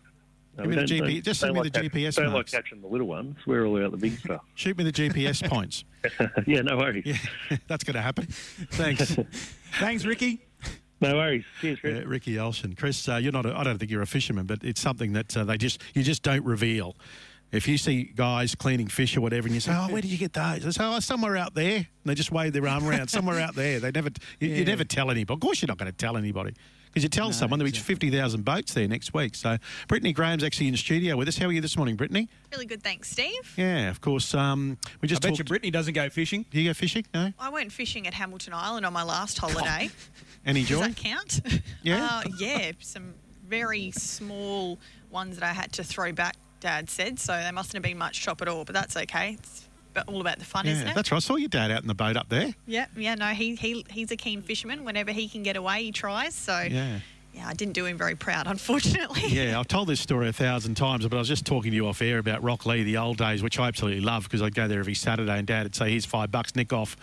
No, 0.58 0.64
Give 0.64 0.70
me 0.70 0.76
the 0.76 0.82
GPS. 0.84 1.24
Just 1.24 1.40
send 1.40 1.54
me 1.54 1.62
like 1.62 1.74
the 1.74 1.80
GPS. 1.82 2.16
Don't 2.16 2.34
like 2.34 2.48
catching 2.48 2.82
the 2.82 2.88
little 2.88 3.08
ones. 3.08 3.36
We're 3.46 3.66
all 3.66 3.78
about 3.78 3.92
the 3.92 3.98
big 3.98 4.18
stuff. 4.20 4.42
Shoot 4.56 4.78
me 4.78 4.84
the 4.84 4.92
GPS 4.92 5.48
points. 5.50 5.86
yeah, 6.48 6.62
no 6.62 6.78
worries. 6.78 7.04
Yeah, 7.06 7.58
that's 7.68 7.84
going 7.84 7.96
to 7.96 8.02
happen. 8.02 8.26
Thanks. 8.72 9.16
Thanks, 9.80 10.06
Ricky. 10.06 10.46
No 11.00 11.16
worries. 11.16 11.44
Cheers, 11.62 11.80
Chris. 11.80 11.96
Yeah, 11.98 12.04
Ricky 12.08 12.34
Alchin. 12.36 12.76
Chris, 12.76 13.08
uh, 13.08 13.18
you're 13.18 13.32
not. 13.32 13.46
I 13.46 13.64
don't 13.64 13.78
think 13.78 13.92
you're 13.92 14.02
a 14.02 14.08
fisherman, 14.08 14.48
but 14.48 14.64
it's 14.64 14.82
something 14.82 15.14
that 15.14 15.36
uh, 15.38 15.44
they 15.44 15.58
just 15.58 15.82
you 15.94 16.02
just 16.02 16.24
don't 16.24 16.44
reveal. 16.44 16.96
If 17.52 17.68
you 17.68 17.78
see 17.78 18.04
guys 18.04 18.56
cleaning 18.56 18.88
fish 18.88 19.16
or 19.16 19.22
whatever, 19.22 19.48
and 19.48 19.56
you 19.56 19.62
say, 19.62 19.72
"Oh, 19.74 19.88
where 19.88 20.02
did 20.02 20.12
you 20.12 20.18
get 20.18 20.34
those?" 20.34 20.64
They 20.64 20.72
say, 20.72 20.84
"Oh, 20.84 21.00
somewhere 21.00 21.38
out 21.38 21.54
there." 21.54 21.78
And 21.78 21.88
they 22.04 22.14
just 22.14 22.32
wave 22.32 22.52
their 22.52 22.68
arm 22.68 22.86
around, 22.86 23.08
somewhere 23.08 23.40
out 23.40 23.56
there. 23.56 23.80
They 23.80 23.92
never, 23.92 24.10
you, 24.40 24.50
yeah. 24.50 24.56
you 24.58 24.66
never 24.66 24.84
tell 24.84 25.10
anybody. 25.10 25.36
Of 25.36 25.40
course, 25.40 25.62
you're 25.62 25.68
not 25.68 25.78
going 25.78 25.92
to 25.92 25.98
tell 25.98 26.18
anybody 26.18 26.54
because 26.88 27.04
you 27.04 27.10
tell 27.10 27.28
no, 27.28 27.32
someone 27.32 27.60
there'll 27.60 27.72
be 27.72 27.78
fifty 27.78 28.12
thousand 28.12 28.44
boats 28.44 28.74
there 28.74 28.88
next 28.88 29.14
week. 29.14 29.36
So, 29.36 29.58
Brittany 29.88 30.12
Graham's 30.12 30.44
actually 30.44 30.68
in 30.68 30.76
studio 30.76 31.16
with 31.16 31.30
us. 31.30 31.38
How 31.38 31.46
are 31.46 31.52
you 31.54 31.62
this 31.62 31.78
morning, 31.78 31.96
Brittany? 31.96 32.28
Really 32.52 32.66
good, 32.66 32.84
thanks, 32.84 33.10
Steve. 33.10 33.54
Yeah, 33.56 33.90
of 33.90 34.02
course. 34.02 34.34
Um, 34.34 34.78
we 35.02 35.08
just. 35.08 35.24
I 35.24 35.30
bet 35.30 35.30
talked... 35.30 35.40
you 35.40 35.46
Brittany 35.46 35.72
doesn't 35.72 35.94
go 35.94 36.10
fishing. 36.10 36.46
Do 36.52 36.60
you 36.60 36.70
go 36.70 36.74
fishing? 36.74 37.06
No. 37.14 37.32
I 37.40 37.50
went 37.50 37.72
fishing 37.72 38.08
at 38.08 38.14
Hamilton 38.14 38.54
Island 38.56 38.86
on 38.86 38.92
my 38.92 39.04
last 39.04 39.38
holiday. 39.38 39.90
Any 40.46 40.64
joy? 40.64 40.80
Does 40.80 40.88
that 40.88 40.96
count? 40.98 41.42
Yeah. 41.82 42.08
Uh, 42.18 42.24
yeah, 42.40 42.72
some 42.80 43.14
very 43.48 43.92
small 43.92 44.80
ones 45.10 45.38
that 45.38 45.46
I 45.46 45.54
had 45.54 45.74
to 45.74 45.84
throw 45.84 46.12
back 46.12 46.36
Dad 46.60 46.90
said, 46.90 47.20
so 47.20 47.34
they 47.34 47.52
mustn't 47.52 47.74
have 47.74 47.84
been 47.84 47.98
much 47.98 48.22
chop 48.22 48.42
at 48.42 48.48
all, 48.48 48.66
but 48.66 48.74
that's 48.74 48.98
okay. 48.98 49.38
It's 49.40 49.68
all 50.08 50.22
about 50.22 50.40
the 50.40 50.46
fun, 50.46 50.66
yeah, 50.66 50.74
isn't 50.74 50.88
it? 50.90 50.96
That's 50.96 51.12
right. 51.12 51.18
I 51.18 51.20
saw 51.20 51.36
your 51.36 51.50
dad 51.50 51.72
out 51.72 51.82
in 51.82 51.88
the 51.88 51.96
boat 51.96 52.18
up 52.18 52.30
there. 52.30 52.54
Yeah, 52.66 52.86
yeah. 52.96 53.16
No, 53.16 53.28
he, 53.28 53.56
he 53.56 53.86
he's 53.90 54.12
a 54.12 54.16
keen 54.16 54.42
fisherman. 54.42 54.84
Whenever 54.84 55.12
he 55.12 55.28
can 55.28 55.44
get 55.44 55.58
away, 55.58 55.84
he 55.84 55.92
tries. 55.92 56.36
So 56.36 56.60
yeah. 56.70 57.00
Yeah, 57.34 57.48
I 57.48 57.54
didn't 57.54 57.74
do 57.74 57.86
him 57.86 58.00
very 58.00 58.16
proud, 58.16 58.48
unfortunately. 58.48 59.28
Yeah, 59.28 59.60
I've 59.60 59.68
told 59.68 59.88
this 59.88 60.00
story 60.00 60.28
a 60.28 60.34
thousand 60.34 60.76
times, 60.76 61.08
but 61.08 61.16
I 61.16 61.20
was 61.20 61.28
just 61.28 61.46
talking 61.46 61.72
to 61.72 61.76
you 61.76 61.88
off 61.88 62.02
air 62.02 62.18
about 62.18 62.42
Rocklea, 62.42 62.84
the 62.84 62.98
old 62.98 63.18
days, 63.18 63.44
which 63.44 63.60
I 63.60 63.68
absolutely 63.68 64.02
love 64.02 64.24
because 64.24 64.42
I'd 64.42 64.56
go 64.56 64.68
there 64.68 64.80
every 64.80 64.96
Saturday 64.96 65.38
and 65.38 65.46
Dad 65.46 65.64
would 65.64 65.76
say, 65.76 65.92
here's 65.92 66.06
five 66.06 66.32
bucks, 66.32 66.56
nick 66.56 66.74
off 66.74 66.98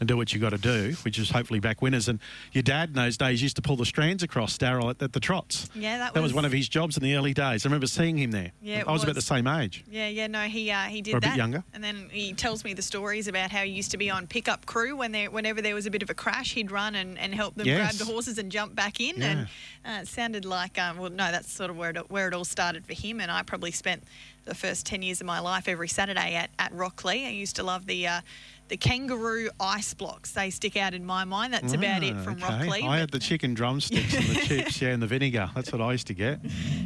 and 0.00 0.08
do 0.08 0.16
what 0.16 0.32
you 0.32 0.40
got 0.40 0.50
to 0.50 0.58
do, 0.58 0.94
which 1.04 1.18
is 1.18 1.30
hopefully 1.30 1.60
back 1.60 1.82
winners. 1.82 2.08
And 2.08 2.20
your 2.52 2.62
dad 2.62 2.90
in 2.90 2.94
those 2.94 3.16
days 3.16 3.42
used 3.42 3.56
to 3.56 3.62
pull 3.62 3.76
the 3.76 3.86
strands 3.86 4.22
across 4.22 4.56
Daryl 4.56 4.90
at, 4.90 5.02
at, 5.02 5.12
the 5.12 5.20
trots. 5.20 5.68
Yeah, 5.74 5.98
that, 5.98 6.14
that 6.14 6.20
was, 6.20 6.30
was, 6.30 6.34
one 6.34 6.44
of 6.44 6.52
his 6.52 6.68
jobs 6.68 6.96
in 6.96 7.02
the 7.02 7.16
early 7.16 7.34
days. 7.34 7.64
I 7.64 7.68
remember 7.68 7.86
seeing 7.86 8.16
him 8.16 8.30
there. 8.30 8.52
Yeah, 8.62 8.84
I 8.86 8.92
was, 8.92 9.00
was, 9.00 9.04
about 9.04 9.14
the 9.16 9.22
same 9.22 9.46
age. 9.46 9.84
Yeah, 9.90 10.08
yeah, 10.08 10.26
no, 10.26 10.42
he 10.42 10.70
uh, 10.70 10.82
he 10.82 11.02
did 11.02 11.14
or 11.14 11.18
a 11.18 11.20
that. 11.20 11.30
bit 11.30 11.36
younger. 11.36 11.64
And 11.74 11.82
then 11.82 12.08
he 12.10 12.32
tells 12.32 12.64
me 12.64 12.74
the 12.74 12.82
stories 12.82 13.28
about 13.28 13.50
how 13.50 13.62
he 13.62 13.70
used 13.70 13.90
to 13.90 13.96
be 13.96 14.10
on 14.10 14.26
pickup 14.26 14.66
crew 14.66 14.96
when 14.96 15.12
there, 15.12 15.30
whenever 15.30 15.60
there 15.60 15.74
was 15.74 15.86
a 15.86 15.90
bit 15.90 16.02
of 16.02 16.10
a 16.10 16.14
crash, 16.14 16.54
he'd 16.54 16.70
run 16.70 16.94
and, 16.94 17.18
and 17.18 17.34
help 17.34 17.54
them 17.56 17.66
yes. 17.66 17.78
grab 17.78 18.06
the 18.06 18.12
horses 18.12 18.38
and 18.38 18.52
jump 18.52 18.74
back 18.74 19.00
in. 19.00 19.16
Yeah. 19.16 19.26
And 19.26 19.40
uh, 19.84 20.02
it 20.02 20.08
sounded 20.08 20.44
like, 20.44 20.78
um, 20.78 20.98
well, 20.98 21.10
no, 21.10 21.30
that's 21.30 21.52
sort 21.52 21.70
of 21.70 21.76
where 21.76 21.90
it, 21.90 22.10
where 22.10 22.28
it 22.28 22.34
all 22.34 22.44
started 22.44 22.86
for 22.86 22.94
him. 22.94 23.20
And 23.20 23.30
I 23.30 23.42
probably 23.42 23.72
spent 23.72 24.04
the 24.44 24.54
first 24.54 24.86
10 24.86 25.02
years 25.02 25.20
of 25.20 25.26
my 25.26 25.40
life 25.40 25.68
every 25.68 25.88
Saturday 25.88 26.34
at, 26.34 26.50
at 26.58 26.72
Rocklea. 26.72 27.26
I 27.26 27.30
used 27.30 27.56
to 27.56 27.62
love 27.62 27.86
the. 27.86 28.06
Uh, 28.06 28.20
the 28.68 28.76
kangaroo 28.76 29.48
ice 29.60 29.94
blocks. 29.94 30.32
They 30.32 30.50
stick 30.50 30.76
out 30.76 30.94
in 30.94 31.04
my 31.04 31.24
mind. 31.24 31.52
That's 31.52 31.72
ah, 31.72 31.76
about 31.76 32.02
it 32.02 32.14
ah, 32.16 32.22
from 32.22 32.34
okay. 32.34 32.46
Rocklea. 32.46 32.88
I 32.88 32.98
had 32.98 33.10
the 33.10 33.18
chicken 33.18 33.54
drumsticks 33.54 34.14
and 34.14 34.24
the 34.24 34.40
chips, 34.46 34.82
yeah, 34.82 34.90
and 34.90 35.02
the 35.02 35.06
vinegar. 35.06 35.50
That's 35.54 35.72
what 35.72 35.80
I 35.80 35.92
used 35.92 36.06
to 36.08 36.14
get. 36.14 36.40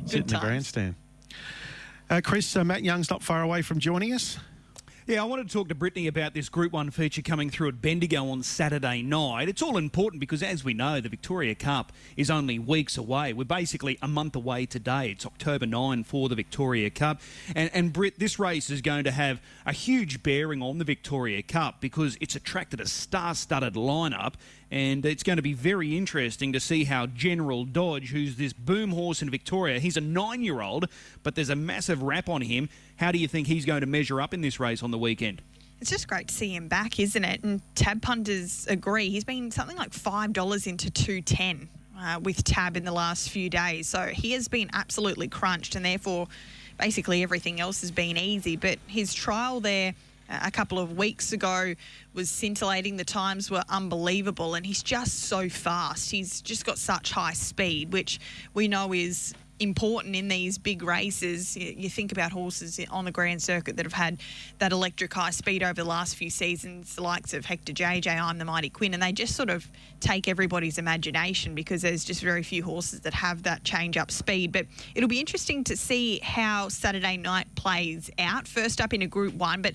Sit 0.07 0.21
in 0.21 0.27
the 0.27 0.39
grandstand. 0.39 0.95
Uh, 2.11 2.21
Chris, 2.23 2.55
uh, 2.57 2.65
Matt 2.65 2.83
Young's 2.83 3.11
not 3.11 3.23
far 3.23 3.43
away 3.43 3.63
from 3.63 3.79
joining 3.79 4.13
us. 4.13 4.39
Yeah, 5.05 5.21
I 5.21 5.25
wanted 5.25 5.49
to 5.49 5.53
talk 5.53 5.69
to 5.69 5.75
Brittany 5.75 6.07
about 6.07 6.33
this 6.33 6.49
Group 6.49 6.73
1 6.73 6.93
feature 6.93 7.23
coming 7.23 7.51
through 7.51 7.71
at 7.71 7.83
Bendigo 7.83 8.29
on 8.29 8.45
Saturday 8.45 9.03
night. 9.03 9.49
It's 9.49 9.61
all 9.61 9.77
important 9.77 10.21
because, 10.21 10.45
as 10.45 10.63
we 10.63 10.75
know, 10.75 11.01
the 11.01 11.09
Victoria 11.09 11.57
Cup 11.57 11.91
is 12.17 12.31
only 12.31 12.61
weeks 12.61 12.97
away. 12.97 13.33
We're 13.33 13.43
basically 13.43 13.99
a 14.01 14.07
month 14.07 14.37
away 14.37 14.65
today. 14.65 15.11
It's 15.11 15.27
October 15.27 15.67
9 15.67 16.05
for 16.05 16.29
the 16.29 16.37
Victoria 16.37 16.89
Cup. 16.89 17.21
And, 17.57 17.69
and 17.75 17.93
Britt, 17.93 18.21
this 18.21 18.39
race 18.39 18.71
is 18.71 18.81
going 18.81 19.03
to 19.03 19.11
have 19.11 19.41
a 19.67 19.73
huge 19.73 20.23
bearing 20.23 20.63
on 20.63 20.79
the 20.79 20.85
Victoria 20.85 21.43
Cup 21.43 21.81
because 21.81 22.17
it's 22.21 22.37
attracted 22.37 22.81
a 22.81 22.87
star 22.87 23.35
studded 23.35 23.75
lineup 23.75 24.35
and 24.71 25.05
it's 25.05 25.23
going 25.23 25.37
to 25.37 25.43
be 25.43 25.53
very 25.53 25.97
interesting 25.97 26.53
to 26.53 26.61
see 26.61 26.85
how 26.85 27.07
General 27.07 27.65
Dodge, 27.65 28.11
who's 28.11 28.37
this 28.37 28.53
boom 28.53 28.91
horse 28.91 29.21
in 29.23 29.31
Victoria, 29.31 29.79
he's 29.79 29.97
a 29.97 30.01
nine 30.01 30.43
year 30.43 30.63
old, 30.63 30.89
but 31.23 31.35
there's 31.35 31.51
a 31.51 31.57
massive 31.57 32.03
rap 32.03 32.29
on 32.29 32.41
him. 32.41 32.69
How 32.97 33.13
do 33.13 33.19
you 33.19 33.29
think 33.29 33.47
he's 33.47 33.67
going 33.67 33.83
to 33.83 33.87
measure 33.87 34.21
up 34.21 34.33
in 34.33 34.41
this 34.41 34.59
race 34.59 34.83
on 34.83 34.91
the 34.91 34.99
weekend? 34.99 35.43
It's 35.81 35.91
just 35.91 36.07
great 36.07 36.29
to 36.29 36.35
see 36.35 36.55
him 36.55 36.69
back, 36.69 37.01
isn't 37.01 37.25
it? 37.25 37.43
And 37.43 37.61
tab 37.75 38.03
punters 38.03 38.67
agree. 38.69 39.11
He's 39.11 39.25
been 39.25 39.51
something 39.51 39.77
like 39.77 39.91
$5 39.91 40.67
into 40.67 40.91
210 40.91 41.69
uh, 41.99 42.21
with 42.23 42.45
tab 42.45 42.77
in 42.77 42.85
the 42.85 42.93
last 42.93 43.31
few 43.31 43.51
days. 43.51 43.89
So 43.89 44.07
he 44.07 44.33
has 44.33 44.49
been 44.49 44.71
absolutely 44.73 45.29
crunched, 45.29 45.75
and 45.75 45.85
therefore, 45.85 46.29
basically 46.79 47.23
everything 47.23 47.61
else 47.61 47.81
has 47.81 47.91
been 47.91 48.17
easy. 48.17 48.57
But 48.57 48.79
his 48.87 49.15
trial 49.15 49.61
there 49.61 49.95
uh, 50.29 50.41
a 50.43 50.51
couple 50.51 50.79
of 50.79 50.97
weeks 50.97 51.33
ago 51.33 51.75
was 52.15 52.31
scintillating. 52.31 52.97
The 52.97 53.05
times 53.05 53.51
were 53.51 53.65
unbelievable, 53.69 54.55
and 54.55 54.65
he's 54.65 54.83
just 54.83 55.25
so 55.25 55.49
fast. 55.49 56.11
He's 56.11 56.41
just 56.41 56.65
got 56.65 56.79
such 56.79 57.13
high 57.13 57.35
speed, 57.35 57.93
which 57.93 58.21
we 58.55 58.69
know 58.69 58.93
is 58.93 59.35
important 59.63 60.17
in 60.17 60.29
these 60.29 60.59
big 60.59 60.83
races. 60.83 61.57
You 61.57 61.89
think 61.89 62.13
about 62.13 62.33
horses 62.33 62.81
on 62.91 63.05
the 63.05 63.13
Grand 63.13 63.43
Circuit 63.43 63.77
that 63.77 63.87
have 63.87 63.93
had 63.93 64.21
that 64.59 64.73
electric 64.73 65.13
high 65.15 65.31
speed 65.31 65.63
over 65.63 65.75
the 65.75 65.85
last 65.85 66.17
few 66.17 66.31
seasons, 66.31 66.97
the 66.97 67.03
likes 67.03 67.33
of 67.33 67.45
Hector 67.45 67.73
JJ, 67.73 68.21
I'm 68.21 68.39
the 68.39 68.45
Mighty 68.45 68.71
Quinn, 68.71 68.95
and 68.95 69.03
they 69.03 69.13
just 69.13 69.37
sort 69.37 69.51
of 69.51 69.71
take 70.01 70.29
everybody's 70.29 70.79
imagination 70.79 71.55
because 71.55 71.83
there's 71.83 72.05
just 72.05 72.23
very 72.23 72.43
few 72.43 72.63
horses 72.63 73.01
that 73.01 73.15
have 73.15 73.45
that 73.45 73.65
change 73.65 73.97
up 73.97 74.11
speed. 74.11 74.53
But 74.53 74.67
it'll 74.95 75.09
be 75.09 75.21
interesting 75.21 75.65
to 75.65 75.77
see 75.77 76.19
how 76.21 76.69
Saturday 76.69 77.17
night 77.17 77.55
plays 77.55 78.11
out. 78.19 78.49
First 78.49 78.81
up 78.81 78.93
in 78.93 79.03
a 79.03 79.07
Group 79.07 79.35
One, 79.35 79.63
but 79.63 79.75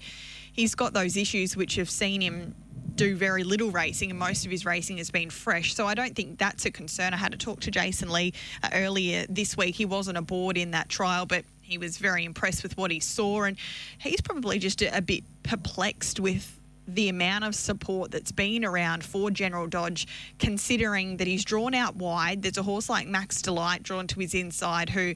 he's 0.52 0.76
got 0.76 0.94
those 0.94 1.16
issues 1.16 1.56
which 1.56 1.76
have 1.76 1.90
seen 1.90 2.22
him 2.22 2.56
do 2.98 3.16
very 3.16 3.44
little 3.44 3.72
racing, 3.72 4.10
and 4.10 4.20
most 4.20 4.46
of 4.46 4.52
his 4.52 4.66
racing 4.66 4.98
has 4.98 5.10
been 5.10 5.30
fresh. 5.30 5.74
So 5.74 5.88
I 5.88 5.94
don't 5.94 6.16
think 6.16 6.38
that's 6.38 6.66
a 6.66 6.72
concern. 6.72 7.14
I 7.14 7.18
had 7.18 7.32
to 7.32 7.38
talk 7.38 7.62
to 7.62 7.72
Jason 7.72 8.10
Lee 8.10 8.34
uh, 8.64 8.70
earlier 8.74 9.26
this 9.30 9.56
week. 9.56 9.76
He 9.76 9.86
wasn't 9.86 10.18
aboard 10.18 10.58
in 10.58 10.72
that 10.72 10.90
trial, 10.90 11.26
but 11.26 11.46
he 11.62 11.78
was 11.78 11.98
very 11.98 12.26
impressed 12.26 12.64
with 12.64 12.78
what 12.78 12.92
he 12.92 13.00
saw, 13.00 13.44
and 13.44 13.58
he's 14.00 14.22
probably 14.22 14.60
just 14.60 14.82
a, 14.82 14.98
a 14.98 15.02
bit 15.02 15.24
perplexed 15.44 16.20
with 16.20 16.60
the 16.88 17.10
amount 17.10 17.44
of 17.44 17.54
support 17.54 18.12
that's 18.12 18.32
been 18.32 18.64
around 18.64 19.04
for 19.04 19.30
General 19.30 19.68
Dodge, 19.68 20.08
considering 20.40 21.18
that 21.18 21.28
he's 21.28 21.44
drawn 21.44 21.74
out 21.74 21.98
wide. 21.98 22.42
There's 22.42 22.58
a 22.58 22.64
horse 22.64 22.90
like 22.90 23.08
Max 23.08 23.42
Delight 23.42 23.84
drawn 23.84 24.08
to 24.08 24.20
his 24.20 24.34
inside 24.34 24.90
who 24.90 25.14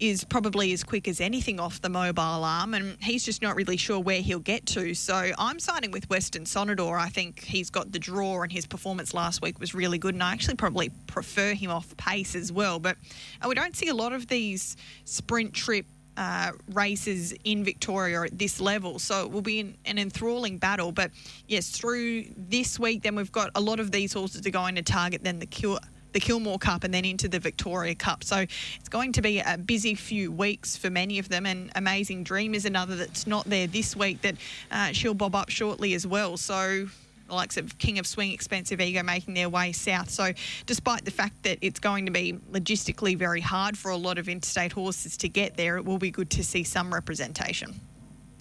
is 0.00 0.24
probably 0.24 0.72
as 0.72 0.82
quick 0.82 1.06
as 1.06 1.20
anything 1.20 1.60
off 1.60 1.80
the 1.82 1.88
mobile 1.88 2.22
arm, 2.22 2.74
and 2.74 2.96
he's 3.02 3.24
just 3.24 3.42
not 3.42 3.54
really 3.54 3.76
sure 3.76 4.00
where 4.00 4.22
he'll 4.22 4.38
get 4.38 4.66
to. 4.66 4.94
So 4.94 5.30
I'm 5.38 5.60
siding 5.60 5.90
with 5.90 6.08
Western 6.08 6.44
Sonador. 6.44 6.98
I 6.98 7.08
think 7.08 7.44
he's 7.44 7.70
got 7.70 7.92
the 7.92 7.98
draw, 7.98 8.42
and 8.42 8.50
his 8.50 8.66
performance 8.66 9.12
last 9.12 9.42
week 9.42 9.60
was 9.60 9.74
really 9.74 9.98
good, 9.98 10.14
and 10.14 10.22
I 10.22 10.32
actually 10.32 10.56
probably 10.56 10.90
prefer 11.06 11.52
him 11.52 11.70
off 11.70 11.94
pace 11.96 12.34
as 12.34 12.50
well. 12.50 12.78
But 12.78 12.96
uh, 13.42 13.48
we 13.48 13.54
don't 13.54 13.76
see 13.76 13.88
a 13.88 13.94
lot 13.94 14.12
of 14.12 14.26
these 14.26 14.76
sprint 15.04 15.52
trip 15.52 15.86
uh, 16.16 16.52
races 16.72 17.34
in 17.44 17.64
Victoria 17.64 18.22
at 18.22 18.38
this 18.38 18.60
level. 18.60 18.98
So 18.98 19.24
it 19.24 19.30
will 19.30 19.42
be 19.42 19.60
an, 19.60 19.76
an, 19.86 19.98
enthralling 19.98 20.58
battle. 20.58 20.92
But 20.92 21.12
yes, 21.46 21.70
through 21.70 22.24
this 22.36 22.78
week, 22.78 23.02
then 23.02 23.14
we've 23.14 23.32
got 23.32 23.50
a 23.54 23.60
lot 23.60 23.80
of 23.80 23.90
these 23.90 24.12
horses 24.12 24.46
are 24.46 24.50
going 24.50 24.74
to 24.74 24.82
target 24.82 25.22
then 25.24 25.38
the 25.38 25.46
cure 25.46 25.78
the 26.12 26.20
Kilmore 26.20 26.58
Cup 26.58 26.84
and 26.84 26.92
then 26.92 27.04
into 27.04 27.28
the 27.28 27.38
Victoria 27.38 27.94
Cup. 27.94 28.24
So 28.24 28.38
it's 28.38 28.88
going 28.88 29.12
to 29.12 29.22
be 29.22 29.40
a 29.40 29.58
busy 29.58 29.94
few 29.94 30.32
weeks 30.32 30.76
for 30.76 30.90
many 30.90 31.18
of 31.18 31.28
them. 31.28 31.46
And 31.46 31.70
Amazing 31.74 32.24
Dream 32.24 32.54
is 32.54 32.64
another 32.64 32.96
that's 32.96 33.26
not 33.26 33.44
there 33.46 33.66
this 33.66 33.96
week 33.96 34.22
that 34.22 34.36
uh, 34.70 34.92
she'll 34.92 35.14
bob 35.14 35.34
up 35.34 35.48
shortly 35.48 35.94
as 35.94 36.06
well. 36.06 36.36
So 36.36 36.88
the 37.30 37.36
likes 37.36 37.56
of 37.56 37.78
King 37.78 37.98
of 37.98 38.06
Swing, 38.06 38.32
Expensive 38.32 38.80
Ego 38.80 39.02
making 39.02 39.34
their 39.34 39.48
way 39.48 39.72
south. 39.72 40.10
So, 40.10 40.32
despite 40.66 41.04
the 41.04 41.10
fact 41.10 41.42
that 41.44 41.58
it's 41.62 41.80
going 41.80 42.06
to 42.06 42.12
be 42.12 42.34
logistically 42.52 43.16
very 43.16 43.40
hard 43.40 43.78
for 43.78 43.90
a 43.90 43.96
lot 43.96 44.18
of 44.18 44.28
interstate 44.28 44.72
horses 44.72 45.16
to 45.18 45.28
get 45.28 45.56
there, 45.56 45.76
it 45.76 45.84
will 45.84 45.98
be 45.98 46.10
good 46.10 46.28
to 46.30 46.44
see 46.44 46.64
some 46.64 46.92
representation. 46.92 47.80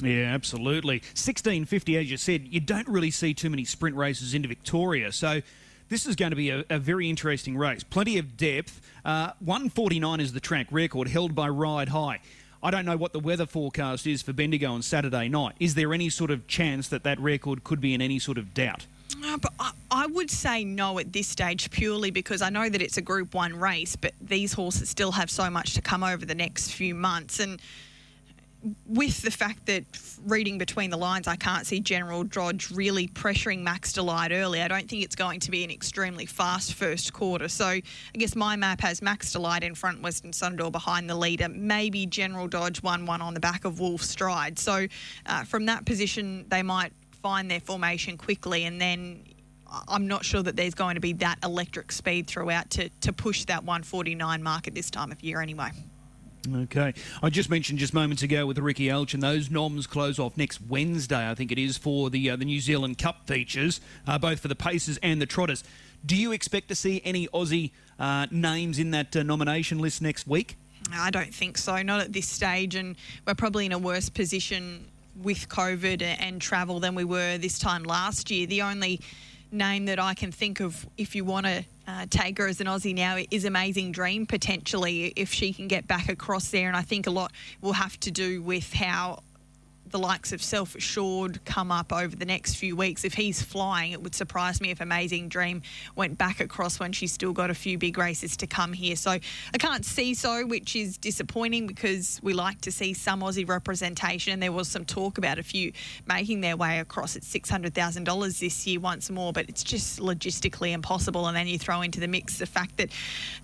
Yeah, 0.02 0.34
absolutely. 0.34 1.00
1650, 1.00 1.98
as 1.98 2.10
you 2.10 2.18
said, 2.18 2.48
you 2.48 2.60
don't 2.60 2.88
really 2.88 3.12
see 3.12 3.34
too 3.34 3.50
many 3.50 3.66
sprint 3.66 3.96
races 3.96 4.34
into 4.34 4.48
Victoria. 4.48 5.12
So, 5.12 5.42
this 5.90 6.06
is 6.06 6.16
going 6.16 6.30
to 6.30 6.36
be 6.36 6.50
a, 6.52 6.64
a 6.70 6.80
very 6.80 7.10
interesting 7.10 7.58
race. 7.58 7.84
Plenty 7.84 8.18
of 8.18 8.38
depth. 8.38 8.82
Uh, 9.04 9.32
149 9.40 10.20
is 10.20 10.34
the 10.34 10.40
track 10.40 10.68
record 10.72 11.10
held 11.10 11.36
by 11.36 11.50
Ride 11.50 11.90
High. 11.90 12.20
I 12.62 12.72
don't 12.72 12.86
know 12.86 12.98
what 12.98 13.14
the 13.14 13.20
weather 13.20 13.46
forecast 13.46 14.06
is 14.06 14.22
for 14.22 14.34
Bendigo 14.34 14.72
on 14.72 14.82
Saturday 14.82 15.30
night. 15.30 15.56
Is 15.60 15.76
there 15.76 15.94
any 15.94 16.10
sort 16.10 16.30
of 16.30 16.46
chance 16.48 16.90
that 16.90 17.04
that 17.04 17.20
record 17.20 17.64
could 17.64 17.80
be 17.80 17.94
in 17.94 18.02
any 18.02 18.20
sort 18.20 18.38
of 18.38 18.54
doubt? 18.54 18.86
Uh, 19.24 19.38
but 19.38 19.54
I, 19.60 19.72
I 19.90 20.08
would 20.08 20.30
say 20.30 20.64
no 20.64 21.00
at 21.00 21.12
this 21.14 21.28
stage 21.28 21.72
purely 21.72 22.12
because 22.12 22.42
I 22.42 22.50
know 22.50 22.70
that 22.70 22.82
it's 22.82 22.98
a 22.98 23.02
Group 23.02 23.34
1 23.34 23.56
race, 23.56 23.96
but 23.96 24.14
these 24.22 24.54
horses 24.54 24.90
still 24.90 25.14
have 25.14 25.32
so 25.32 25.50
much 25.50 25.74
to 25.76 25.82
come 25.82 26.04
over 26.04 26.26
the 26.26 26.36
next 26.36 26.72
few 26.72 26.94
months. 26.94 27.40
And 27.40 27.62
with 28.86 29.22
the 29.22 29.32
fact 29.32 29.66
that 29.68 29.86
reading 30.26 30.58
between 30.58 30.90
the 30.90 30.98
lines, 30.98 31.28
I 31.28 31.36
can't 31.36 31.66
see 31.66 31.80
General 31.80 32.24
Dodge 32.24 32.72
really 32.72 33.08
pressuring 33.08 33.62
Max 33.62 33.94
Delight 33.94 34.32
early. 34.32 34.62
I 34.62 34.68
don't 34.68 34.90
think 34.90 35.04
it's 35.04 35.16
going 35.16 35.40
to 35.42 35.52
be 35.52 35.64
an 35.64 35.72
extremely 35.72 36.26
fast 36.26 36.74
first 36.74 37.14
quarter. 37.14 37.48
So 37.48 37.66
I 37.66 37.82
guess 38.14 38.36
my 38.36 38.56
map 38.56 38.82
has 38.82 39.02
Max 39.02 39.32
Delight 39.32 39.64
in 39.64 39.76
front, 39.76 40.02
Western 40.02 40.32
Sonador 40.32 40.72
behind 40.72 41.10
the 41.10 41.16
leader, 41.16 41.48
maybe 41.48 42.06
General 42.06 42.48
Dodge 42.48 42.84
1 42.84 43.06
1 43.06 43.22
on 43.22 43.34
the 43.34 43.40
back 43.40 43.64
of 43.64 43.80
Wolf 43.80 44.02
Stride. 44.02 44.60
So 44.60 44.88
uh, 45.26 45.44
from 45.46 45.66
that 45.68 45.86
position, 45.86 46.46
they 46.50 46.64
might 46.64 46.92
find 47.22 47.50
their 47.50 47.60
formation 47.60 48.18
quickly 48.18 48.66
and 48.66 48.80
then 48.80 49.24
I'm 49.88 50.08
not 50.08 50.26
sure 50.26 50.42
that 50.42 50.56
there's 50.56 50.74
going 50.74 50.96
to 50.96 51.02
be 51.02 51.14
that 51.14 51.38
electric 51.44 51.92
speed 51.92 52.28
throughout 52.28 52.72
to, 52.72 52.90
to 53.02 53.14
push 53.14 53.46
that 53.46 53.64
149 53.64 54.42
mark 54.42 54.68
at 54.68 54.74
this 54.74 54.90
time 54.90 55.12
of 55.12 55.22
year 55.22 55.42
anyway. 55.42 55.72
Okay. 56.56 56.94
I 57.22 57.30
just 57.30 57.50
mentioned 57.50 57.80
just 57.80 57.94
moments 57.94 58.24
ago 58.24 58.46
with 58.46 58.58
Ricky 58.58 58.88
Elch, 58.88 59.14
and 59.14 59.22
those 59.22 59.50
noms 59.50 59.88
close 59.88 60.20
off 60.20 60.38
next 60.38 60.60
Wednesday, 60.62 61.30
I 61.30 61.36
think 61.36 61.52
it 61.52 61.58
is, 61.58 61.78
for 61.78 62.10
the 62.10 62.30
uh, 62.30 62.36
the 62.36 62.46
New 62.46 62.60
Zealand 62.60 62.98
Cup 62.98 63.28
features, 63.28 63.82
uh, 64.08 64.18
both 64.18 64.40
for 64.40 64.48
the 64.48 64.56
Pacers 64.56 64.98
and 65.04 65.22
the 65.22 65.26
Trotters. 65.26 65.64
Do 66.06 66.16
you 66.16 66.32
expect 66.32 66.70
to 66.70 66.76
see 66.76 67.02
any 67.04 67.28
Aussie 67.28 67.72
uh, 68.00 68.28
names 68.32 68.80
in 68.80 68.92
that 68.92 69.16
uh, 69.16 69.24
nomination 69.24 69.80
list 69.80 70.02
next 70.02 70.28
week? 70.28 70.56
I 70.94 71.12
don't 71.12 71.34
think 71.34 71.58
so, 71.58 71.82
not 71.82 72.00
at 72.00 72.14
this 72.14 72.28
stage, 72.28 72.76
and 72.76 72.96
we're 73.28 73.36
probably 73.36 73.66
in 73.66 73.72
a 73.74 73.78
worse 73.78 74.10
position 74.10 74.86
with 75.22 75.50
COVID 75.50 76.02
and 76.02 76.42
travel 76.42 76.80
than 76.80 76.96
we 76.96 77.04
were 77.04 77.38
this 77.38 77.60
time 77.60 77.84
last 77.84 78.32
year. 78.32 78.48
The 78.48 78.62
only 78.62 79.02
name 79.52 79.86
that 79.86 80.00
I 80.00 80.14
can 80.14 80.32
think 80.32 80.60
of, 80.60 80.88
if 80.98 81.16
you 81.16 81.26
want 81.26 81.46
to 81.46 81.66
uh, 81.88 82.06
take 82.10 82.38
her 82.38 82.48
as 82.48 82.62
an 82.62 82.68
Aussie 82.68 82.96
now, 82.96 83.18
is 83.32 83.46
Amazing 83.46 83.92
Dream 83.92 84.26
potentially 84.26 85.14
if 85.16 85.34
she 85.34 85.54
can 85.54 85.68
get 85.68 85.88
back 85.88 86.10
across 86.10 86.50
there. 86.50 86.68
And 86.68 86.78
I 86.78 86.82
think 86.82 87.08
a 87.08 87.12
lot 87.12 87.32
will 87.62 87.74
have 87.74 88.00
to 88.02 88.12
do 88.12 88.42
with 88.42 88.74
how 88.74 89.24
the 89.92 90.00
likes 90.00 90.32
of 90.32 90.42
Self 90.42 90.76
Assured 90.76 91.44
come 91.46 91.72
up 91.72 91.92
over 91.92 92.16
the 92.16 92.26
next 92.26 92.56
few 92.56 92.76
weeks. 92.76 93.04
If 93.04 93.14
he's 93.14 93.42
flying, 93.42 93.92
it 93.92 94.02
would 94.02 94.16
surprise 94.16 94.62
me 94.62 94.72
if 94.72 94.82
Amazing 94.82 95.30
Dream 95.30 95.62
went 95.96 96.18
back 96.18 96.40
across 96.40 96.80
when 96.80 96.92
she's 96.92 97.12
still 97.12 97.34
got 97.34 97.50
a 97.50 97.54
few 97.54 97.78
big 97.78 97.98
races 97.98 98.38
to 98.38 98.48
come 98.48 98.74
here. 98.74 98.96
So 98.96 99.12
I 99.12 99.58
can't 99.58 99.86
see 99.86 100.14
so, 100.14 100.46
which 100.46 100.76
is 100.76 100.98
disappointing 100.98 101.68
because 101.68 102.20
we 102.24 102.34
like 102.34 102.62
to 102.62 102.72
see 102.72 102.94
some 102.94 103.22
Aussie 103.22 103.48
representation. 103.48 104.40
There 104.40 104.52
was 104.52 104.68
some 104.68 104.86
talk 104.86 105.18
about 105.18 105.40
a 105.40 105.44
few 105.44 105.72
making 106.08 106.42
their 106.42 106.58
way 106.58 106.80
across 106.80 107.16
at 107.16 107.24
$600,000 107.24 108.40
this 108.40 108.68
year 108.68 108.80
once 108.80 109.10
more, 109.10 109.34
but 109.34 109.50
it's 109.50 109.64
just 109.64 110.00
logistically 110.00 110.72
impossible. 110.72 111.28
And 111.28 111.36
then 111.36 111.48
you 111.48 111.60
throw 111.60 111.82
into 111.82 112.00
the 112.00 112.08
mix 112.08 112.38
the 112.38 112.46
fact 112.46 112.78
that 112.78 112.90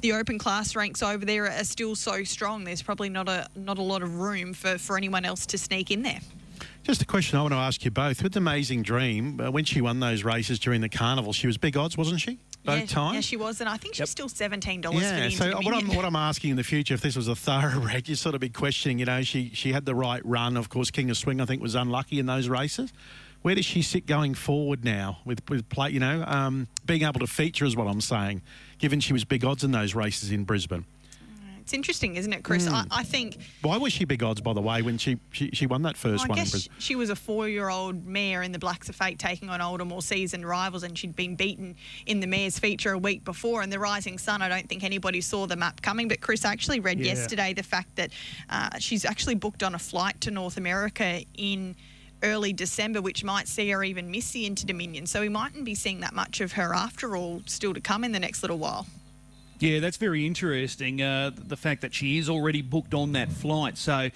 the 0.01 0.13
open 0.13 0.37
class 0.37 0.75
ranks 0.75 1.01
over 1.01 1.25
there 1.25 1.45
are 1.45 1.63
still 1.63 1.95
so 1.95 2.23
strong. 2.23 2.63
There's 2.63 2.81
probably 2.81 3.09
not 3.09 3.29
a 3.29 3.47
not 3.55 3.77
a 3.77 3.81
lot 3.81 4.03
of 4.03 4.19
room 4.19 4.53
for, 4.53 4.77
for 4.77 4.97
anyone 4.97 5.25
else 5.25 5.45
to 5.47 5.57
sneak 5.57 5.91
in 5.91 6.01
there. 6.01 6.19
Just 6.85 7.01
a 7.01 7.05
question 7.05 7.39
I 7.39 7.41
want 7.41 7.51
to 7.51 7.57
ask 7.57 7.83
you 7.83 7.89
both. 7.89 8.21
With 8.21 8.37
Amazing 8.37 8.83
Dream, 8.83 9.41
uh, 9.41 9.49
when 9.49 9.65
she 9.65 9.81
won 9.81 9.99
those 9.99 10.23
races 10.23 10.59
during 10.59 10.81
the 10.81 10.89
carnival, 10.89 11.33
she 11.33 11.47
was 11.47 11.57
big 11.57 11.75
odds, 11.75 11.97
wasn't 11.97 12.21
she? 12.21 12.37
Both 12.63 12.79
yeah, 12.81 12.85
times? 12.85 13.15
Yeah, 13.15 13.21
she 13.21 13.37
was, 13.37 13.59
and 13.59 13.67
I 13.67 13.77
think 13.77 13.95
she's 13.95 14.01
yep. 14.01 14.07
still 14.07 14.29
seventeen 14.29 14.81
dollars. 14.81 15.01
Yeah. 15.01 15.29
so 15.29 15.57
what 15.61 15.73
I'm 15.73 15.87
what 15.95 16.05
I'm 16.05 16.15
asking 16.15 16.51
in 16.51 16.57
the 16.57 16.63
future, 16.63 16.93
if 16.93 17.01
this 17.01 17.15
was 17.15 17.27
a 17.27 17.35
thoroughbred, 17.35 18.07
you'd 18.07 18.17
sort 18.17 18.35
of 18.35 18.41
be 18.41 18.49
questioning. 18.49 18.99
You 18.99 19.05
know, 19.05 19.23
she 19.23 19.49
she 19.55 19.73
had 19.73 19.85
the 19.85 19.95
right 19.95 20.23
run. 20.23 20.57
Of 20.57 20.69
course, 20.69 20.91
King 20.91 21.09
of 21.09 21.17
Swing, 21.17 21.41
I 21.41 21.45
think, 21.45 21.59
was 21.59 21.73
unlucky 21.73 22.19
in 22.19 22.27
those 22.27 22.49
races. 22.49 22.93
Where 23.41 23.55
does 23.55 23.65
she 23.65 23.81
sit 23.81 24.05
going 24.05 24.35
forward 24.35 24.85
now 24.85 25.17
with 25.25 25.41
with 25.49 25.67
play? 25.69 25.89
You 25.89 25.99
know, 25.99 26.23
um, 26.27 26.67
being 26.85 27.01
able 27.01 27.19
to 27.19 27.27
feature 27.27 27.65
is 27.65 27.75
what 27.75 27.87
I'm 27.87 28.01
saying. 28.01 28.43
Given 28.77 28.99
she 28.99 29.11
was 29.11 29.25
big 29.25 29.43
odds 29.43 29.63
in 29.63 29.71
those 29.71 29.95
races 29.95 30.31
in 30.31 30.43
Brisbane 30.43 30.85
It's 31.65 31.73
interesting, 31.73 32.15
isn't 32.15 32.31
it, 32.31 32.43
Chris? 32.43 32.67
Mm. 32.67 32.73
I, 32.91 32.99
I, 32.99 33.03
think. 33.03 33.37
Why 33.63 33.77
was 33.77 33.91
she 33.91 34.05
big 34.05 34.21
odds, 34.21 34.39
by 34.39 34.53
the 34.53 34.61
way, 34.61 34.83
when 34.83 34.99
she 34.99 35.17
she, 35.31 35.49
she 35.51 35.65
won 35.65 35.81
that 35.81 35.97
first 35.97 36.25
I 36.25 36.27
one? 36.27 36.37
I 36.37 36.43
guess 36.43 36.69
she 36.77 36.95
was 36.95 37.09
a 37.09 37.15
four-year-old 37.15 38.05
mare 38.05 38.43
in 38.43 38.51
the 38.51 38.59
Blacks 38.59 38.87
A 38.87 38.93
Fake 38.93 39.17
taking 39.17 39.49
on 39.49 39.61
older, 39.61 39.83
more 39.83 40.03
seasoned 40.03 40.47
rivals, 40.47 40.83
and 40.83 40.95
she'd 40.95 41.15
been 41.15 41.35
beaten 41.35 41.75
in 42.05 42.19
the 42.19 42.27
mares 42.27 42.59
feature 42.59 42.91
a 42.91 42.99
week 42.99 43.23
before. 43.23 43.63
And 43.63 43.73
the 43.73 43.79
Rising 43.79 44.19
Sun, 44.19 44.43
I 44.43 44.47
don't 44.47 44.69
think 44.69 44.83
anybody 44.83 45.21
saw 45.21 45.47
the 45.47 45.55
map 45.55 45.81
coming. 45.81 46.07
But 46.07 46.21
Chris, 46.21 46.45
I 46.45 46.51
actually 46.51 46.81
read 46.81 46.99
yeah. 46.99 47.13
yesterday 47.13 47.51
the 47.51 47.63
fact 47.63 47.95
that 47.95 48.11
uh, 48.51 48.77
she's 48.77 49.03
actually 49.03 49.33
booked 49.33 49.63
on 49.63 49.73
a 49.73 49.79
flight 49.79 50.21
to 50.21 50.29
North 50.29 50.57
America 50.57 51.23
in 51.35 51.75
early 52.21 52.53
December, 52.53 53.01
which 53.01 53.23
might 53.23 53.47
see 53.47 53.71
her 53.71 53.83
even 53.83 54.11
miss 54.11 54.29
the 54.33 54.45
Inter 54.45 54.67
Dominion. 54.67 55.07
So 55.07 55.19
we 55.19 55.29
mightn't 55.29 55.65
be 55.65 55.73
seeing 55.73 56.01
that 56.01 56.13
much 56.13 56.41
of 56.41 56.51
her 56.51 56.75
after 56.75 57.17
all 57.17 57.41
still 57.47 57.73
to 57.73 57.81
come 57.81 58.03
in 58.03 58.11
the 58.11 58.19
next 58.19 58.43
little 58.43 58.59
while. 58.59 58.85
Yeah, 59.59 59.79
that's 59.79 59.97
very 59.97 60.25
interesting. 60.25 61.01
Uh, 61.01 61.31
the 61.33 61.55
fact 61.55 61.81
that 61.81 61.93
she 61.93 62.17
is 62.17 62.29
already 62.29 62.61
booked 62.61 62.93
on 62.93 63.13
that 63.13 63.31
flight. 63.31 63.77
So, 63.77 64.09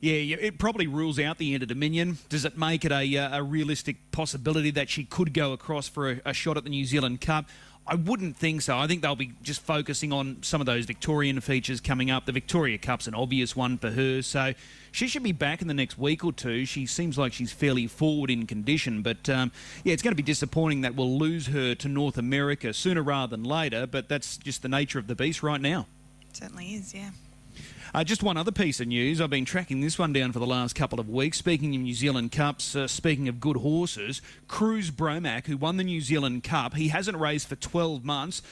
yeah, 0.00 0.36
it 0.36 0.58
probably 0.58 0.86
rules 0.86 1.18
out 1.18 1.38
the 1.38 1.54
Inter 1.54 1.66
Dominion. 1.66 2.18
Does 2.28 2.44
it 2.44 2.56
make 2.56 2.84
it 2.84 2.92
a, 2.92 3.16
uh, 3.16 3.38
a 3.38 3.42
realistic 3.42 4.12
possibility 4.12 4.70
that 4.70 4.88
she 4.88 5.04
could 5.04 5.34
go 5.34 5.52
across 5.52 5.88
for 5.88 6.10
a, 6.12 6.20
a 6.26 6.32
shot 6.32 6.56
at 6.56 6.64
the 6.64 6.70
New 6.70 6.84
Zealand 6.84 7.20
Cup? 7.20 7.46
I 7.88 7.94
wouldn't 7.94 8.36
think 8.36 8.62
so. 8.62 8.76
I 8.76 8.88
think 8.88 9.02
they'll 9.02 9.14
be 9.14 9.32
just 9.42 9.60
focusing 9.60 10.12
on 10.12 10.38
some 10.42 10.60
of 10.60 10.66
those 10.66 10.86
Victorian 10.86 11.40
features 11.40 11.80
coming 11.80 12.10
up. 12.10 12.26
The 12.26 12.32
Victoria 12.32 12.78
Cup's 12.78 13.06
an 13.06 13.14
obvious 13.14 13.54
one 13.54 13.78
for 13.78 13.90
her, 13.90 14.22
so 14.22 14.54
she 14.90 15.06
should 15.06 15.22
be 15.22 15.32
back 15.32 15.62
in 15.62 15.68
the 15.68 15.74
next 15.74 15.96
week 15.96 16.24
or 16.24 16.32
two. 16.32 16.64
She 16.64 16.86
seems 16.86 17.16
like 17.16 17.32
she's 17.32 17.52
fairly 17.52 17.86
forward 17.86 18.30
in 18.30 18.46
condition, 18.46 19.02
but 19.02 19.28
um, 19.28 19.52
yeah, 19.84 19.92
it's 19.92 20.02
going 20.02 20.12
to 20.12 20.16
be 20.16 20.24
disappointing 20.24 20.80
that 20.80 20.96
we'll 20.96 21.16
lose 21.16 21.46
her 21.48 21.76
to 21.76 21.88
North 21.88 22.18
America 22.18 22.72
sooner 22.72 23.02
rather 23.02 23.36
than 23.36 23.44
later. 23.44 23.86
But 23.86 24.08
that's 24.08 24.36
just 24.36 24.62
the 24.62 24.68
nature 24.68 24.98
of 24.98 25.06
the 25.06 25.14
beast 25.14 25.44
right 25.44 25.60
now. 25.60 25.86
It 26.28 26.36
certainly 26.36 26.74
is, 26.74 26.92
yeah. 26.92 27.10
Uh, 27.96 28.04
just 28.04 28.22
one 28.22 28.36
other 28.36 28.52
piece 28.52 28.78
of 28.78 28.86
news. 28.86 29.22
I've 29.22 29.30
been 29.30 29.46
tracking 29.46 29.80
this 29.80 29.98
one 29.98 30.12
down 30.12 30.30
for 30.30 30.38
the 30.38 30.46
last 30.46 30.74
couple 30.74 31.00
of 31.00 31.08
weeks. 31.08 31.38
Speaking 31.38 31.74
of 31.74 31.80
New 31.80 31.94
Zealand 31.94 32.30
Cups, 32.30 32.76
uh, 32.76 32.86
speaking 32.86 33.26
of 33.26 33.40
good 33.40 33.56
horses, 33.56 34.20
Cruz 34.48 34.90
Bromac, 34.90 35.46
who 35.46 35.56
won 35.56 35.78
the 35.78 35.82
New 35.82 36.02
Zealand 36.02 36.44
Cup, 36.44 36.74
he 36.74 36.88
hasn't 36.88 37.16
raced 37.16 37.48
for 37.48 37.56
12 37.56 38.04
months. 38.04 38.42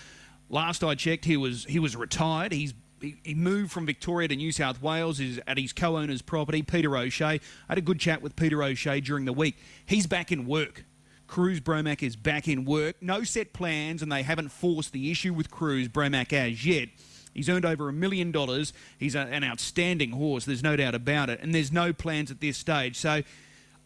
Last 0.49 0.83
I 0.83 0.95
checked, 0.95 1.27
he 1.27 1.37
was 1.37 1.67
he 1.67 1.79
was 1.79 1.95
retired. 1.95 2.53
He's 2.53 2.73
he, 3.03 3.35
moved 3.35 3.71
from 3.71 3.85
Victoria 3.85 4.29
to 4.29 4.35
New 4.35 4.51
South 4.51 4.81
Wales 4.81 5.21
is 5.21 5.39
at 5.47 5.59
his 5.59 5.75
co-owner's 5.75 6.23
property, 6.23 6.63
Peter 6.63 6.97
O'Shea. 6.97 7.27
I 7.27 7.41
had 7.69 7.77
a 7.77 7.83
good 7.83 8.01
chat 8.01 8.23
with 8.23 8.37
Peter 8.37 8.63
O'Shea 8.63 9.03
during 9.03 9.27
the 9.27 9.35
week. 9.35 9.59
He's 9.85 10.07
back 10.07 10.33
in 10.33 10.47
work. 10.47 10.85
Cruz 11.27 11.61
Bromac 11.61 12.03
is 12.03 12.17
back 12.17 12.49
in 12.49 12.65
work. 12.65 12.97
No 13.03 13.25
set 13.25 13.53
plans, 13.53 14.01
and 14.01 14.11
they 14.11 14.23
haven't 14.23 14.53
forced 14.53 14.93
the 14.93 15.11
issue 15.11 15.35
with 15.35 15.51
Cruz 15.51 15.87
Bromac 15.89 16.33
as 16.33 16.65
yet. 16.65 16.89
He's 17.35 17.49
earned 17.49 17.65
over 17.65 17.89
a 17.89 17.93
million 17.93 18.33
dollars. 18.33 18.73
He's 18.99 19.15
a, 19.15 19.21
an 19.21 19.45
outstanding 19.45 20.13
horse. 20.13 20.45
There's 20.45 20.63
no 20.63 20.77
doubt 20.77 20.95
about 20.95 21.29
it. 21.31 21.41
And 21.43 21.55
there's 21.55 21.73
no 21.73 21.93
plans 21.93 22.31
at 22.31 22.41
this 22.41 22.57
stage. 22.57 22.97
So 22.97 23.23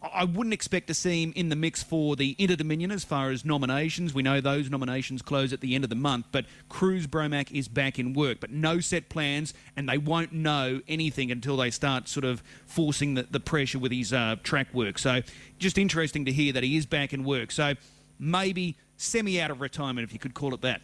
I 0.01 0.23
wouldn't 0.23 0.53
expect 0.53 0.87
to 0.87 0.93
see 0.93 1.23
him 1.23 1.33
in 1.35 1.49
the 1.49 1.57
mix 1.57 1.83
for 1.83 2.15
the 2.15 2.33
Inter 2.37 2.55
Dominion 2.55 2.89
as 2.89 3.03
far 3.03 3.31
as 3.31 3.43
nominations. 3.43 4.13
We 4.13 4.23
know 4.23 4.39
those 4.39 4.69
nominations 4.69 5.21
close 5.21 5.51
at 5.51 5.59
the 5.59 5.75
end 5.75 5.83
of 5.83 5.89
the 5.89 5.95
month, 5.95 6.27
but 6.31 6.45
Cruz 6.69 7.05
Bromac 7.05 7.51
is 7.51 7.67
back 7.67 7.99
in 7.99 8.13
work, 8.13 8.39
but 8.39 8.49
no 8.49 8.79
set 8.79 9.09
plans, 9.09 9.53
and 9.75 9.89
they 9.89 9.97
won't 9.97 10.31
know 10.31 10.81
anything 10.87 11.31
until 11.31 11.57
they 11.57 11.69
start 11.69 12.07
sort 12.07 12.23
of 12.23 12.41
forcing 12.65 13.15
the, 13.15 13.23
the 13.23 13.41
pressure 13.41 13.77
with 13.77 13.91
his 13.91 14.13
uh, 14.13 14.37
track 14.41 14.73
work. 14.73 14.99
So 14.99 15.21
just 15.57 15.77
interesting 15.77 16.23
to 16.25 16.31
hear 16.31 16.53
that 16.53 16.63
he 16.63 16.77
is 16.77 16.85
back 16.85 17.11
in 17.11 17.25
work. 17.25 17.51
So 17.51 17.73
maybe 18.17 18.77
semi 18.95 19.41
out 19.41 19.51
of 19.51 19.59
retirement, 19.59 20.07
if 20.07 20.13
you 20.13 20.19
could 20.19 20.33
call 20.33 20.53
it 20.53 20.61
that. 20.61 20.81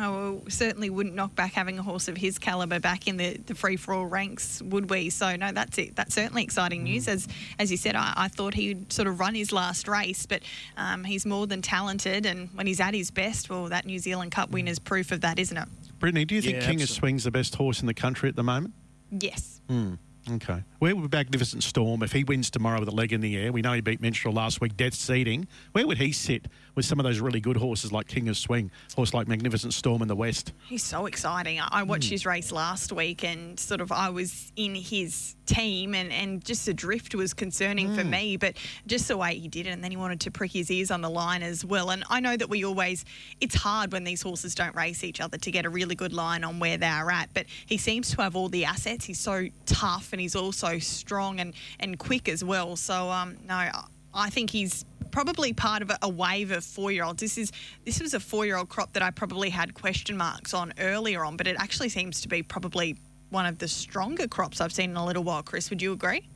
Oh, 0.00 0.12
well, 0.12 0.42
certainly 0.48 0.90
wouldn't 0.90 1.16
knock 1.16 1.34
back 1.34 1.54
having 1.54 1.78
a 1.78 1.82
horse 1.82 2.06
of 2.06 2.16
his 2.16 2.38
calibre 2.38 2.78
back 2.78 3.08
in 3.08 3.16
the, 3.16 3.36
the 3.38 3.54
free 3.54 3.76
for 3.76 3.94
all 3.94 4.06
ranks, 4.06 4.62
would 4.62 4.90
we? 4.90 5.10
So 5.10 5.34
no, 5.34 5.50
that's 5.50 5.76
it. 5.76 5.96
That's 5.96 6.14
certainly 6.14 6.44
exciting 6.44 6.84
news. 6.84 7.06
Mm. 7.06 7.12
As 7.12 7.28
as 7.58 7.70
you 7.70 7.76
said, 7.76 7.96
I, 7.96 8.12
I, 8.16 8.28
thought 8.28 8.54
he'd 8.54 8.92
sort 8.92 9.08
of 9.08 9.18
run 9.18 9.34
his 9.34 9.50
last 9.50 9.88
race, 9.88 10.24
but 10.24 10.42
um, 10.76 11.02
he's 11.02 11.26
more 11.26 11.48
than 11.48 11.62
talented, 11.62 12.26
and 12.26 12.48
when 12.54 12.66
he's 12.68 12.80
at 12.80 12.94
his 12.94 13.10
best, 13.10 13.50
well, 13.50 13.66
that 13.66 13.86
New 13.86 13.98
Zealand 13.98 14.30
Cup 14.30 14.50
win 14.50 14.68
is 14.68 14.78
proof 14.78 15.10
of 15.10 15.22
that, 15.22 15.38
isn't 15.38 15.56
it? 15.56 15.68
Brittany, 15.98 16.24
do 16.24 16.36
you 16.36 16.42
think 16.42 16.60
yeah, 16.60 16.66
King 16.66 16.80
of 16.80 16.88
Swing's 16.88 17.24
the 17.24 17.32
best 17.32 17.56
horse 17.56 17.80
in 17.80 17.86
the 17.86 17.94
country 17.94 18.28
at 18.28 18.36
the 18.36 18.44
moment? 18.44 18.74
Yes. 19.10 19.60
Mm. 19.68 19.98
Okay. 20.30 20.62
Where 20.78 20.94
would 20.94 21.12
Magnificent 21.12 21.62
Storm, 21.62 22.02
if 22.02 22.12
he 22.12 22.24
wins 22.24 22.50
tomorrow 22.50 22.80
with 22.80 22.88
a 22.88 22.94
leg 22.94 23.12
in 23.12 23.20
the 23.20 23.36
air, 23.36 23.52
we 23.52 23.62
know 23.62 23.72
he 23.72 23.80
beat 23.80 24.00
Minstrel 24.00 24.34
last 24.34 24.60
week, 24.60 24.76
death 24.76 24.94
seating, 24.94 25.48
where 25.72 25.86
would 25.86 25.98
he 25.98 26.12
sit 26.12 26.46
with 26.74 26.84
some 26.84 27.00
of 27.00 27.04
those 27.04 27.20
really 27.20 27.40
good 27.40 27.56
horses 27.56 27.92
like 27.92 28.06
King 28.06 28.28
of 28.28 28.36
Swing, 28.36 28.70
horse 28.94 29.14
like 29.14 29.26
Magnificent 29.26 29.74
Storm 29.74 30.02
in 30.02 30.08
the 30.08 30.16
West? 30.16 30.52
He's 30.66 30.82
so 30.82 31.06
exciting. 31.06 31.60
I 31.60 31.82
watched 31.82 32.08
mm. 32.08 32.12
his 32.12 32.26
race 32.26 32.52
last 32.52 32.92
week 32.92 33.24
and 33.24 33.58
sort 33.58 33.80
of 33.80 33.90
I 33.90 34.10
was 34.10 34.52
in 34.56 34.74
his 34.74 35.34
team 35.48 35.94
and, 35.94 36.12
and 36.12 36.44
just 36.44 36.66
the 36.66 36.74
drift 36.74 37.14
was 37.14 37.34
concerning 37.34 37.88
mm. 37.88 37.96
for 37.96 38.04
me, 38.04 38.36
but 38.36 38.56
just 38.86 39.08
the 39.08 39.16
way 39.16 39.36
he 39.38 39.48
did 39.48 39.66
it 39.66 39.70
and 39.70 39.82
then 39.82 39.90
he 39.90 39.96
wanted 39.96 40.20
to 40.20 40.30
prick 40.30 40.52
his 40.52 40.70
ears 40.70 40.90
on 40.90 41.00
the 41.00 41.10
line 41.10 41.42
as 41.42 41.64
well. 41.64 41.90
And 41.90 42.04
I 42.08 42.20
know 42.20 42.36
that 42.36 42.48
we 42.48 42.64
always, 42.64 43.04
it's 43.40 43.54
hard 43.54 43.92
when 43.92 44.04
these 44.04 44.22
horses 44.22 44.54
don't 44.54 44.76
race 44.76 45.02
each 45.02 45.20
other 45.20 45.38
to 45.38 45.50
get 45.50 45.64
a 45.64 45.70
really 45.70 45.94
good 45.94 46.12
line 46.12 46.44
on 46.44 46.60
where 46.60 46.76
they're 46.76 47.10
at, 47.10 47.30
but 47.34 47.46
he 47.66 47.78
seems 47.78 48.10
to 48.14 48.22
have 48.22 48.36
all 48.36 48.48
the 48.48 48.64
assets. 48.64 49.06
He's 49.06 49.18
so 49.18 49.48
tough 49.66 50.12
and 50.12 50.20
he's 50.20 50.36
also 50.36 50.78
strong 50.78 51.40
and, 51.40 51.54
and 51.80 51.98
quick 51.98 52.28
as 52.28 52.44
well. 52.44 52.76
So, 52.76 53.10
um, 53.10 53.38
no, 53.48 53.70
I 54.14 54.30
think 54.30 54.50
he's 54.50 54.84
probably 55.10 55.52
part 55.52 55.82
of 55.82 55.90
a, 56.02 56.08
wave 56.08 56.50
of 56.50 56.64
four-year-olds. 56.64 57.20
This 57.20 57.38
is 57.38 57.52
this 57.84 58.00
was 58.00 58.12
a 58.14 58.20
four-year-old 58.20 58.68
crop 58.68 58.92
that 58.92 59.02
I 59.02 59.10
probably 59.10 59.50
had 59.50 59.72
question 59.72 60.16
marks 60.16 60.52
on 60.52 60.74
earlier 60.78 61.24
on, 61.24 61.36
but 61.36 61.46
it 61.46 61.56
actually 61.58 61.88
seems 61.88 62.20
to 62.22 62.28
be 62.28 62.42
probably 62.42 62.96
one 63.30 63.46
of 63.46 63.58
the 63.58 63.68
stronger 63.68 64.26
crops 64.26 64.60
I've 64.60 64.72
seen 64.72 64.90
in 64.90 64.96
a 64.96 65.04
little 65.04 65.24
while. 65.24 65.42
Chris, 65.42 65.70
would 65.70 65.82
you 65.82 65.92
agree? 65.92 66.28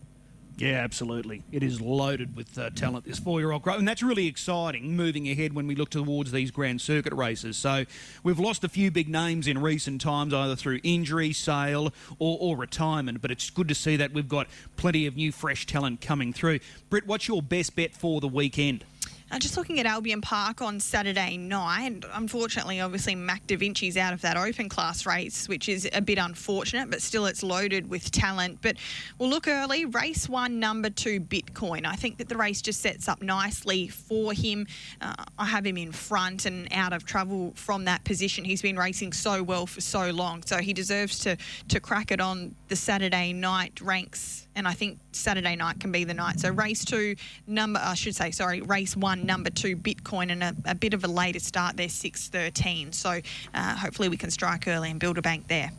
Yeah, 0.59 0.75
absolutely. 0.85 1.43
It 1.51 1.63
is 1.63 1.81
loaded 1.81 2.37
with 2.37 2.57
uh, 2.59 2.71
talent, 2.71 3.05
this 3.05 3.19
four 3.19 3.41
year 3.41 3.53
old 3.53 3.63
growth. 3.63 3.79
And 3.79 3.89
that's 3.89 4.03
really 4.03 4.27
exciting 4.27 4.95
moving 4.95 5.29
ahead 5.29 5.55
when 5.55 5.67
we 5.67 5.75
look 5.75 5.91
towards 5.91 6.31
these 6.31 6.51
Grand 6.51 6.81
Circuit 6.81 7.15
races. 7.15 7.57
So 7.57 7.85
we've 8.23 8.39
lost 8.39 8.63
a 8.63 8.69
few 8.69 8.91
big 8.91 9.09
names 9.09 9.49
in 9.49 9.59
recent 9.59 10.01
times, 10.01 10.35
either 10.35 10.55
through 10.55 10.81
injury, 10.83 11.33
sale, 11.33 11.93
or, 12.19 12.37
or 12.41 12.57
retirement. 12.57 13.23
But 13.23 13.31
it's 13.31 13.49
good 13.51 13.69
to 13.69 13.75
see 13.75 13.97
that 13.97 14.13
we've 14.13 14.29
got 14.29 14.47
plenty 14.77 15.07
of 15.07 15.17
new, 15.17 15.33
fresh 15.33 15.67
talent 15.67 16.01
coming 16.01 16.33
through. 16.33 16.61
Britt, 16.91 17.07
what's 17.07 17.29
your 17.29 17.43
best 17.43 17.75
bet 17.75 17.95
for 17.95 18.21
the 18.21 18.29
weekend? 18.29 18.85
Uh, 19.33 19.39
just 19.39 19.57
looking 19.57 19.81
at 19.81 19.87
Albion 19.87 20.21
Park 20.21 20.61
on 20.61 20.79
Saturday 20.79 21.39
night, 21.39 22.05
unfortunately, 22.13 22.83
obviously, 22.83 23.15
Mac 23.15 23.47
Da 23.47 23.57
Vinci's 23.57 23.97
out 23.97 24.13
of 24.13 24.21
that 24.21 24.37
open 24.37 24.69
class 24.69 25.07
race, 25.07 25.49
which 25.49 25.71
is 25.71 25.89
a 25.95 26.03
bit 26.03 26.19
unfortunate, 26.19 26.91
but 26.91 27.01
still 27.01 27.25
it's 27.25 27.43
loaded 27.43 27.89
with 27.89 28.11
talent. 28.11 28.59
But 28.61 28.77
we'll 29.19 29.31
look 29.31 29.49
early. 29.49 29.87
Race 29.87 30.29
one, 30.29 30.61
number 30.61 30.91
two, 30.91 31.19
Bitcoin. 31.19 31.87
I 31.87 31.95
think 31.95 32.19
that 32.19 32.29
the 32.29 32.37
race 32.37 32.61
just 32.61 32.83
sets 32.83 33.09
up 33.09 33.23
nicely 33.23 33.89
for 33.89 34.35
him. 34.35 34.67
Uh, 35.01 35.15
I 35.39 35.47
have 35.47 35.65
him 35.65 35.79
in 35.79 35.93
front 35.93 36.45
and 36.45 36.69
out 36.71 36.93
of 36.93 37.07
trouble 37.07 37.55
from 37.57 37.87
that 37.87 38.05
position. 38.05 38.45
He's 38.45 38.61
been 38.61 38.77
racing 38.77 39.15
so 39.15 39.43
well 39.43 39.67
for 39.67 39.81
so 39.81 40.11
long, 40.11 40.43
so 40.43 40.59
he 40.59 40.75
deserves 40.75 41.19
to, 41.21 41.39
to 41.69 41.81
crack 41.81 42.13
it 42.13 42.21
on 42.21 42.55
the 42.69 42.77
Saturday 42.77 43.33
night 43.33 43.81
ranks 43.81 44.43
and 44.55 44.69
I 44.69 44.73
think 44.73 44.99
Saturday 45.13 45.57
night 45.57 45.81
can 45.81 45.93
be 45.93 46.05
the 46.05 46.15
night. 46.15 46.41
So 46.41 46.51
race 46.51 46.85
two, 46.85 47.17
number 47.47 47.81
I 47.83 47.95
should 47.95 48.15
say, 48.15 48.31
sorry, 48.31 48.61
race 48.61 48.97
one, 48.97 49.22
number 49.25 49.51
two, 49.51 49.77
Bitcoin, 49.77 50.31
and 50.31 50.43
a, 50.43 50.55
a 50.67 50.75
bit 50.75 50.95
of 50.95 51.05
a 51.05 51.09
later 51.09 51.41
start 51.41 51.77
there, 51.77 51.89
six 51.89 52.29
thirteen. 52.29 52.93
So 52.93 53.21
uh, 53.55 53.77
hopefully 53.77 54.09
we 54.09 54.17
can 54.17 54.31
strike 54.31 54.69
early 54.69 54.91
and 54.91 55.01
build 55.01 55.19
a 55.19 55.23
bank 55.23 55.49
there. 55.49 55.71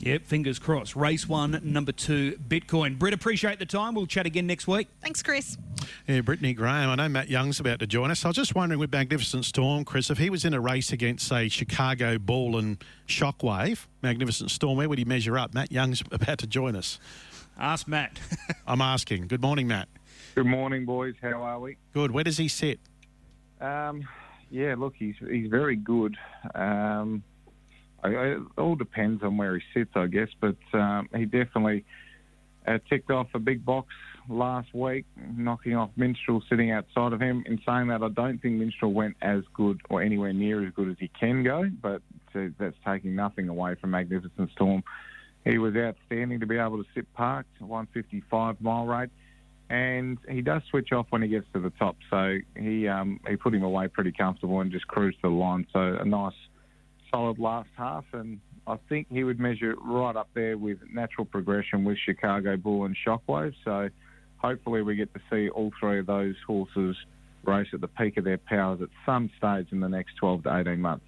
Yep, 0.00 0.26
fingers 0.26 0.60
crossed. 0.60 0.94
Race 0.94 1.28
one, 1.28 1.60
number 1.64 1.90
two, 1.90 2.38
Bitcoin. 2.48 2.98
Britt, 2.98 3.14
appreciate 3.14 3.58
the 3.58 3.66
time. 3.66 3.94
We'll 3.94 4.06
chat 4.06 4.26
again 4.26 4.46
next 4.46 4.68
week. 4.68 4.86
Thanks, 5.00 5.22
Chris. 5.24 5.58
Yeah, 6.06 6.20
Brittany 6.20 6.54
Graham. 6.54 6.88
I 6.90 6.94
know 6.94 7.08
Matt 7.08 7.28
Young's 7.28 7.58
about 7.58 7.80
to 7.80 7.86
join 7.86 8.12
us. 8.12 8.24
I 8.24 8.28
was 8.28 8.36
just 8.36 8.54
wondering 8.54 8.78
with 8.78 8.92
Magnificent 8.92 9.44
Storm, 9.44 9.84
Chris, 9.84 10.08
if 10.08 10.18
he 10.18 10.30
was 10.30 10.44
in 10.44 10.54
a 10.54 10.60
race 10.60 10.92
against, 10.92 11.26
say, 11.26 11.48
Chicago 11.48 12.16
Bull 12.16 12.56
and 12.58 12.82
Shockwave, 13.08 13.86
Magnificent 14.02 14.52
Storm, 14.52 14.76
where 14.76 14.88
would 14.88 14.98
he 14.98 15.04
measure 15.04 15.36
up? 15.36 15.52
Matt 15.52 15.72
Young's 15.72 16.00
about 16.12 16.38
to 16.38 16.46
join 16.46 16.76
us. 16.76 17.00
Ask 17.58 17.88
Matt. 17.88 18.20
I'm 18.68 18.80
asking. 18.80 19.26
Good 19.26 19.42
morning, 19.42 19.66
Matt. 19.66 19.88
Good 20.38 20.46
morning, 20.46 20.84
boys. 20.84 21.16
How 21.20 21.42
are 21.42 21.58
we? 21.58 21.76
Good. 21.92 22.12
Where 22.12 22.22
does 22.22 22.36
he 22.36 22.46
sit? 22.46 22.78
Um, 23.60 24.06
yeah, 24.52 24.76
look, 24.78 24.94
he's 24.96 25.16
he's 25.28 25.50
very 25.50 25.74
good. 25.74 26.16
Um, 26.54 27.24
I, 28.04 28.08
I, 28.10 28.24
it 28.34 28.42
all 28.56 28.76
depends 28.76 29.24
on 29.24 29.36
where 29.36 29.58
he 29.58 29.64
sits, 29.74 29.90
I 29.96 30.06
guess, 30.06 30.28
but 30.40 30.54
um, 30.74 31.08
he 31.12 31.24
definitely 31.24 31.84
uh, 32.68 32.78
ticked 32.88 33.10
off 33.10 33.26
a 33.34 33.40
big 33.40 33.64
box 33.64 33.88
last 34.28 34.72
week, 34.72 35.06
knocking 35.36 35.74
off 35.74 35.90
Minstrel 35.96 36.40
sitting 36.48 36.70
outside 36.70 37.12
of 37.12 37.20
him. 37.20 37.42
In 37.46 37.60
saying 37.66 37.88
that, 37.88 38.04
I 38.04 38.08
don't 38.08 38.40
think 38.40 38.60
Minstrel 38.60 38.92
went 38.92 39.16
as 39.20 39.42
good 39.54 39.80
or 39.90 40.02
anywhere 40.02 40.32
near 40.32 40.64
as 40.64 40.72
good 40.72 40.88
as 40.88 40.96
he 41.00 41.10
can 41.18 41.42
go, 41.42 41.68
but 41.82 42.00
uh, 42.36 42.42
that's 42.60 42.76
taking 42.86 43.16
nothing 43.16 43.48
away 43.48 43.74
from 43.74 43.90
Magnificent 43.90 44.52
Storm 44.52 44.84
he 45.44 45.58
was 45.58 45.74
outstanding 45.76 46.40
to 46.40 46.46
be 46.46 46.58
able 46.58 46.82
to 46.82 46.88
sit 46.94 47.12
parked, 47.14 47.60
155 47.60 48.60
mile 48.60 48.86
rate, 48.86 49.10
and 49.70 50.18
he 50.28 50.40
does 50.40 50.62
switch 50.70 50.92
off 50.92 51.06
when 51.10 51.22
he 51.22 51.28
gets 51.28 51.46
to 51.52 51.60
the 51.60 51.70
top. 51.70 51.96
So 52.10 52.38
he 52.56 52.88
um, 52.88 53.20
he 53.28 53.36
put 53.36 53.54
him 53.54 53.62
away 53.62 53.88
pretty 53.88 54.12
comfortable 54.12 54.60
and 54.60 54.72
just 54.72 54.86
cruised 54.86 55.18
to 55.22 55.28
the 55.28 55.34
line. 55.34 55.66
So 55.72 55.80
a 56.00 56.04
nice, 56.04 56.32
solid 57.10 57.38
last 57.38 57.68
half, 57.76 58.04
and 58.12 58.40
I 58.66 58.78
think 58.88 59.08
he 59.10 59.24
would 59.24 59.38
measure 59.38 59.74
right 59.82 60.16
up 60.16 60.28
there 60.34 60.56
with 60.56 60.78
natural 60.92 61.24
progression 61.24 61.84
with 61.84 61.98
Chicago 62.04 62.56
Bull 62.56 62.84
and 62.84 62.96
Shockwave. 63.06 63.54
So 63.64 63.88
hopefully 64.38 64.82
we 64.82 64.96
get 64.96 65.12
to 65.14 65.20
see 65.30 65.48
all 65.48 65.70
three 65.80 65.98
of 65.98 66.06
those 66.06 66.36
horses 66.46 66.96
race 67.44 67.68
at 67.72 67.80
the 67.80 67.88
peak 67.88 68.16
of 68.16 68.24
their 68.24 68.38
powers 68.38 68.80
at 68.82 68.88
some 69.06 69.30
stage 69.38 69.68
in 69.72 69.80
the 69.80 69.88
next 69.88 70.16
12 70.16 70.44
to 70.44 70.56
18 70.58 70.80
months. 70.80 71.06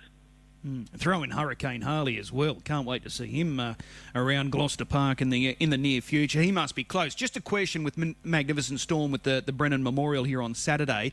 Mm. 0.66 0.88
Throw 0.90 1.22
in 1.22 1.30
Hurricane 1.30 1.82
Harley 1.82 2.18
as 2.18 2.30
well. 2.30 2.56
Can't 2.64 2.86
wait 2.86 3.02
to 3.04 3.10
see 3.10 3.26
him 3.26 3.58
uh, 3.58 3.74
around 4.14 4.52
Gloucester 4.52 4.84
Park 4.84 5.22
in 5.22 5.30
the 5.30 5.50
in 5.58 5.70
the 5.70 5.78
near 5.78 6.02
future. 6.02 6.42
He 6.42 6.52
must 6.52 6.74
be 6.74 6.84
close. 6.84 7.14
Just 7.14 7.36
a 7.36 7.40
question 7.40 7.82
with 7.82 7.96
Magnificent 8.24 8.80
Storm 8.80 9.10
with 9.10 9.22
the, 9.22 9.42
the 9.44 9.52
Brennan 9.52 9.82
Memorial 9.82 10.24
here 10.24 10.42
on 10.42 10.54
Saturday. 10.54 11.12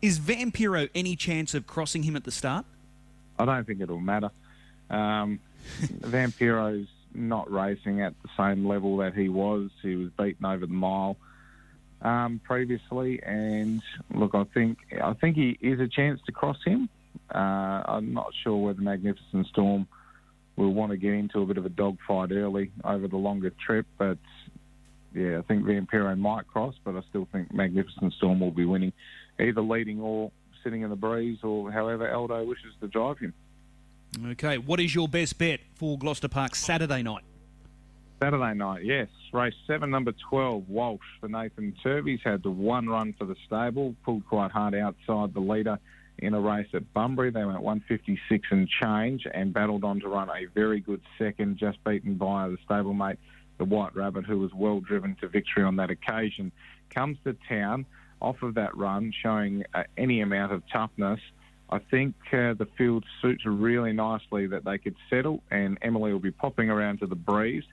Is 0.00 0.18
Vampiro 0.18 0.90
any 0.96 1.14
chance 1.14 1.54
of 1.54 1.68
crossing 1.68 2.02
him 2.02 2.16
at 2.16 2.24
the 2.24 2.32
start? 2.32 2.64
I 3.38 3.44
don't 3.44 3.64
think 3.64 3.80
it'll 3.80 4.00
matter. 4.00 4.30
Um, 4.90 5.38
Vampiro's 6.00 6.88
not 7.14 7.50
racing 7.52 8.00
at 8.00 8.14
the 8.22 8.28
same 8.36 8.66
level 8.66 8.96
that 8.96 9.14
he 9.14 9.28
was. 9.28 9.70
He 9.80 9.94
was 9.94 10.10
beaten 10.18 10.44
over 10.44 10.66
the 10.66 10.72
mile 10.72 11.16
um, 12.00 12.40
previously, 12.42 13.22
and 13.22 13.80
look, 14.12 14.34
I 14.34 14.42
think 14.42 14.78
I 15.00 15.12
think 15.12 15.36
he 15.36 15.56
is 15.60 15.78
a 15.78 15.86
chance 15.86 16.20
to 16.26 16.32
cross 16.32 16.58
him. 16.64 16.88
Uh, 17.34 17.82
I'm 17.86 18.12
not 18.12 18.32
sure 18.42 18.56
whether 18.56 18.80
Magnificent 18.80 19.46
Storm 19.48 19.86
will 20.56 20.72
want 20.72 20.92
to 20.92 20.98
get 20.98 21.14
into 21.14 21.40
a 21.40 21.46
bit 21.46 21.56
of 21.56 21.64
a 21.64 21.70
dogfight 21.70 22.30
early 22.30 22.70
over 22.84 23.08
the 23.08 23.16
longer 23.16 23.50
trip, 23.64 23.86
but 23.98 24.18
yeah, 25.14 25.38
I 25.38 25.42
think 25.42 25.64
Vampiro 25.64 26.16
might 26.18 26.46
cross, 26.46 26.74
but 26.84 26.94
I 26.94 27.02
still 27.08 27.26
think 27.32 27.52
Magnificent 27.52 28.12
Storm 28.14 28.40
will 28.40 28.50
be 28.50 28.64
winning, 28.64 28.92
either 29.40 29.62
leading 29.62 30.00
or 30.00 30.30
sitting 30.62 30.82
in 30.82 30.90
the 30.90 30.96
breeze, 30.96 31.38
or 31.42 31.70
however 31.70 32.12
Aldo 32.12 32.44
wishes 32.44 32.74
to 32.80 32.88
drive 32.88 33.18
him. 33.18 33.34
Okay, 34.26 34.58
what 34.58 34.78
is 34.78 34.94
your 34.94 35.08
best 35.08 35.38
bet 35.38 35.60
for 35.74 35.98
Gloucester 35.98 36.28
Park 36.28 36.54
Saturday 36.54 37.02
night? 37.02 37.24
Saturday 38.22 38.54
night, 38.54 38.84
yes. 38.84 39.08
Race 39.32 39.54
seven, 39.66 39.90
number 39.90 40.12
12, 40.30 40.68
Walsh 40.68 41.00
for 41.18 41.28
Nathan 41.28 41.74
Turvey's 41.82 42.20
had 42.22 42.42
the 42.42 42.50
one 42.50 42.88
run 42.88 43.14
for 43.18 43.24
the 43.24 43.34
stable, 43.46 43.96
pulled 44.04 44.26
quite 44.26 44.50
hard 44.50 44.74
outside 44.74 45.34
the 45.34 45.40
leader 45.40 45.78
in 46.22 46.34
a 46.34 46.40
race 46.40 46.68
at 46.72 46.92
Bunbury. 46.94 47.30
They 47.30 47.44
went 47.44 47.62
156 47.62 48.48
and 48.50 48.68
change 48.68 49.26
and 49.32 49.52
battled 49.52 49.84
on 49.84 50.00
to 50.00 50.08
run 50.08 50.30
a 50.30 50.46
very 50.54 50.80
good 50.80 51.02
second, 51.18 51.58
just 51.58 51.82
beaten 51.84 52.14
by 52.14 52.48
the 52.48 52.56
stablemate, 52.68 53.18
the 53.58 53.64
White 53.64 53.94
Rabbit, 53.94 54.24
who 54.24 54.38
was 54.38 54.52
well 54.54 54.80
driven 54.80 55.16
to 55.20 55.28
victory 55.28 55.64
on 55.64 55.76
that 55.76 55.90
occasion. 55.90 56.52
Comes 56.90 57.18
to 57.24 57.36
town 57.48 57.86
off 58.20 58.40
of 58.42 58.54
that 58.54 58.76
run, 58.76 59.12
showing 59.22 59.64
uh, 59.74 59.82
any 59.98 60.20
amount 60.20 60.52
of 60.52 60.62
toughness. 60.72 61.20
I 61.68 61.80
think 61.90 62.14
uh, 62.32 62.54
the 62.54 62.68
field 62.78 63.04
suits 63.20 63.44
really 63.44 63.92
nicely 63.92 64.46
that 64.46 64.64
they 64.64 64.78
could 64.78 64.94
settle, 65.10 65.42
and 65.50 65.76
Emily 65.82 66.12
will 66.12 66.20
be 66.20 66.30
popping 66.30 66.70
around 66.70 67.00
to 67.00 67.06
the 67.06 67.16
breeze. 67.16 67.64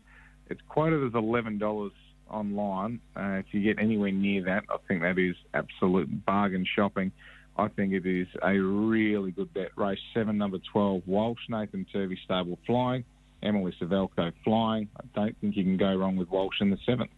It's 0.49 0.61
quoted 0.67 1.05
as 1.05 1.11
$11 1.11 1.91
online. 2.31 2.99
Uh, 3.15 3.41
if 3.45 3.45
you 3.51 3.61
get 3.61 3.77
anywhere 3.79 4.11
near 4.11 4.43
that, 4.45 4.63
I 4.69 4.77
think 4.87 5.01
that 5.01 5.19
is 5.19 5.35
absolute 5.53 6.25
bargain 6.25 6.65
shopping. 6.65 7.11
I 7.59 7.67
think 7.67 7.91
it 7.91 8.05
is 8.05 8.27
a 8.41 8.57
really 8.57 9.31
good 9.31 9.53
bet. 9.53 9.71
Race 9.75 9.99
7, 10.13 10.37
number 10.37 10.59
12, 10.71 11.03
Walsh, 11.05 11.41
Nathan 11.49 11.85
Turvey 11.91 12.17
Stable 12.23 12.57
flying, 12.65 13.03
Emily 13.43 13.75
Suvaljko 13.81 14.31
flying. 14.45 14.87
I 14.95 15.03
don't 15.13 15.35
think 15.41 15.57
you 15.57 15.65
can 15.65 15.75
go 15.75 15.93
wrong 15.93 16.15
with 16.15 16.29
Walsh 16.29 16.61
in 16.61 16.69
the 16.69 16.77
7th. 16.87 17.09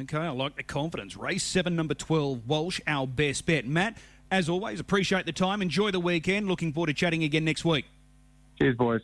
Okay, 0.00 0.18
I 0.18 0.30
like 0.30 0.56
the 0.56 0.64
confidence. 0.64 1.16
Race 1.16 1.44
7, 1.44 1.76
number 1.76 1.94
12, 1.94 2.48
Walsh, 2.48 2.80
our 2.88 3.06
best 3.06 3.46
bet. 3.46 3.64
Matt, 3.64 3.96
as 4.28 4.48
always, 4.48 4.80
appreciate 4.80 5.24
the 5.24 5.32
time. 5.32 5.62
Enjoy 5.62 5.92
the 5.92 6.00
weekend. 6.00 6.48
Looking 6.48 6.72
forward 6.72 6.88
to 6.88 6.94
chatting 6.94 7.22
again 7.22 7.44
next 7.44 7.64
week. 7.64 7.84
Cheers, 8.58 8.76
boys. 8.76 9.02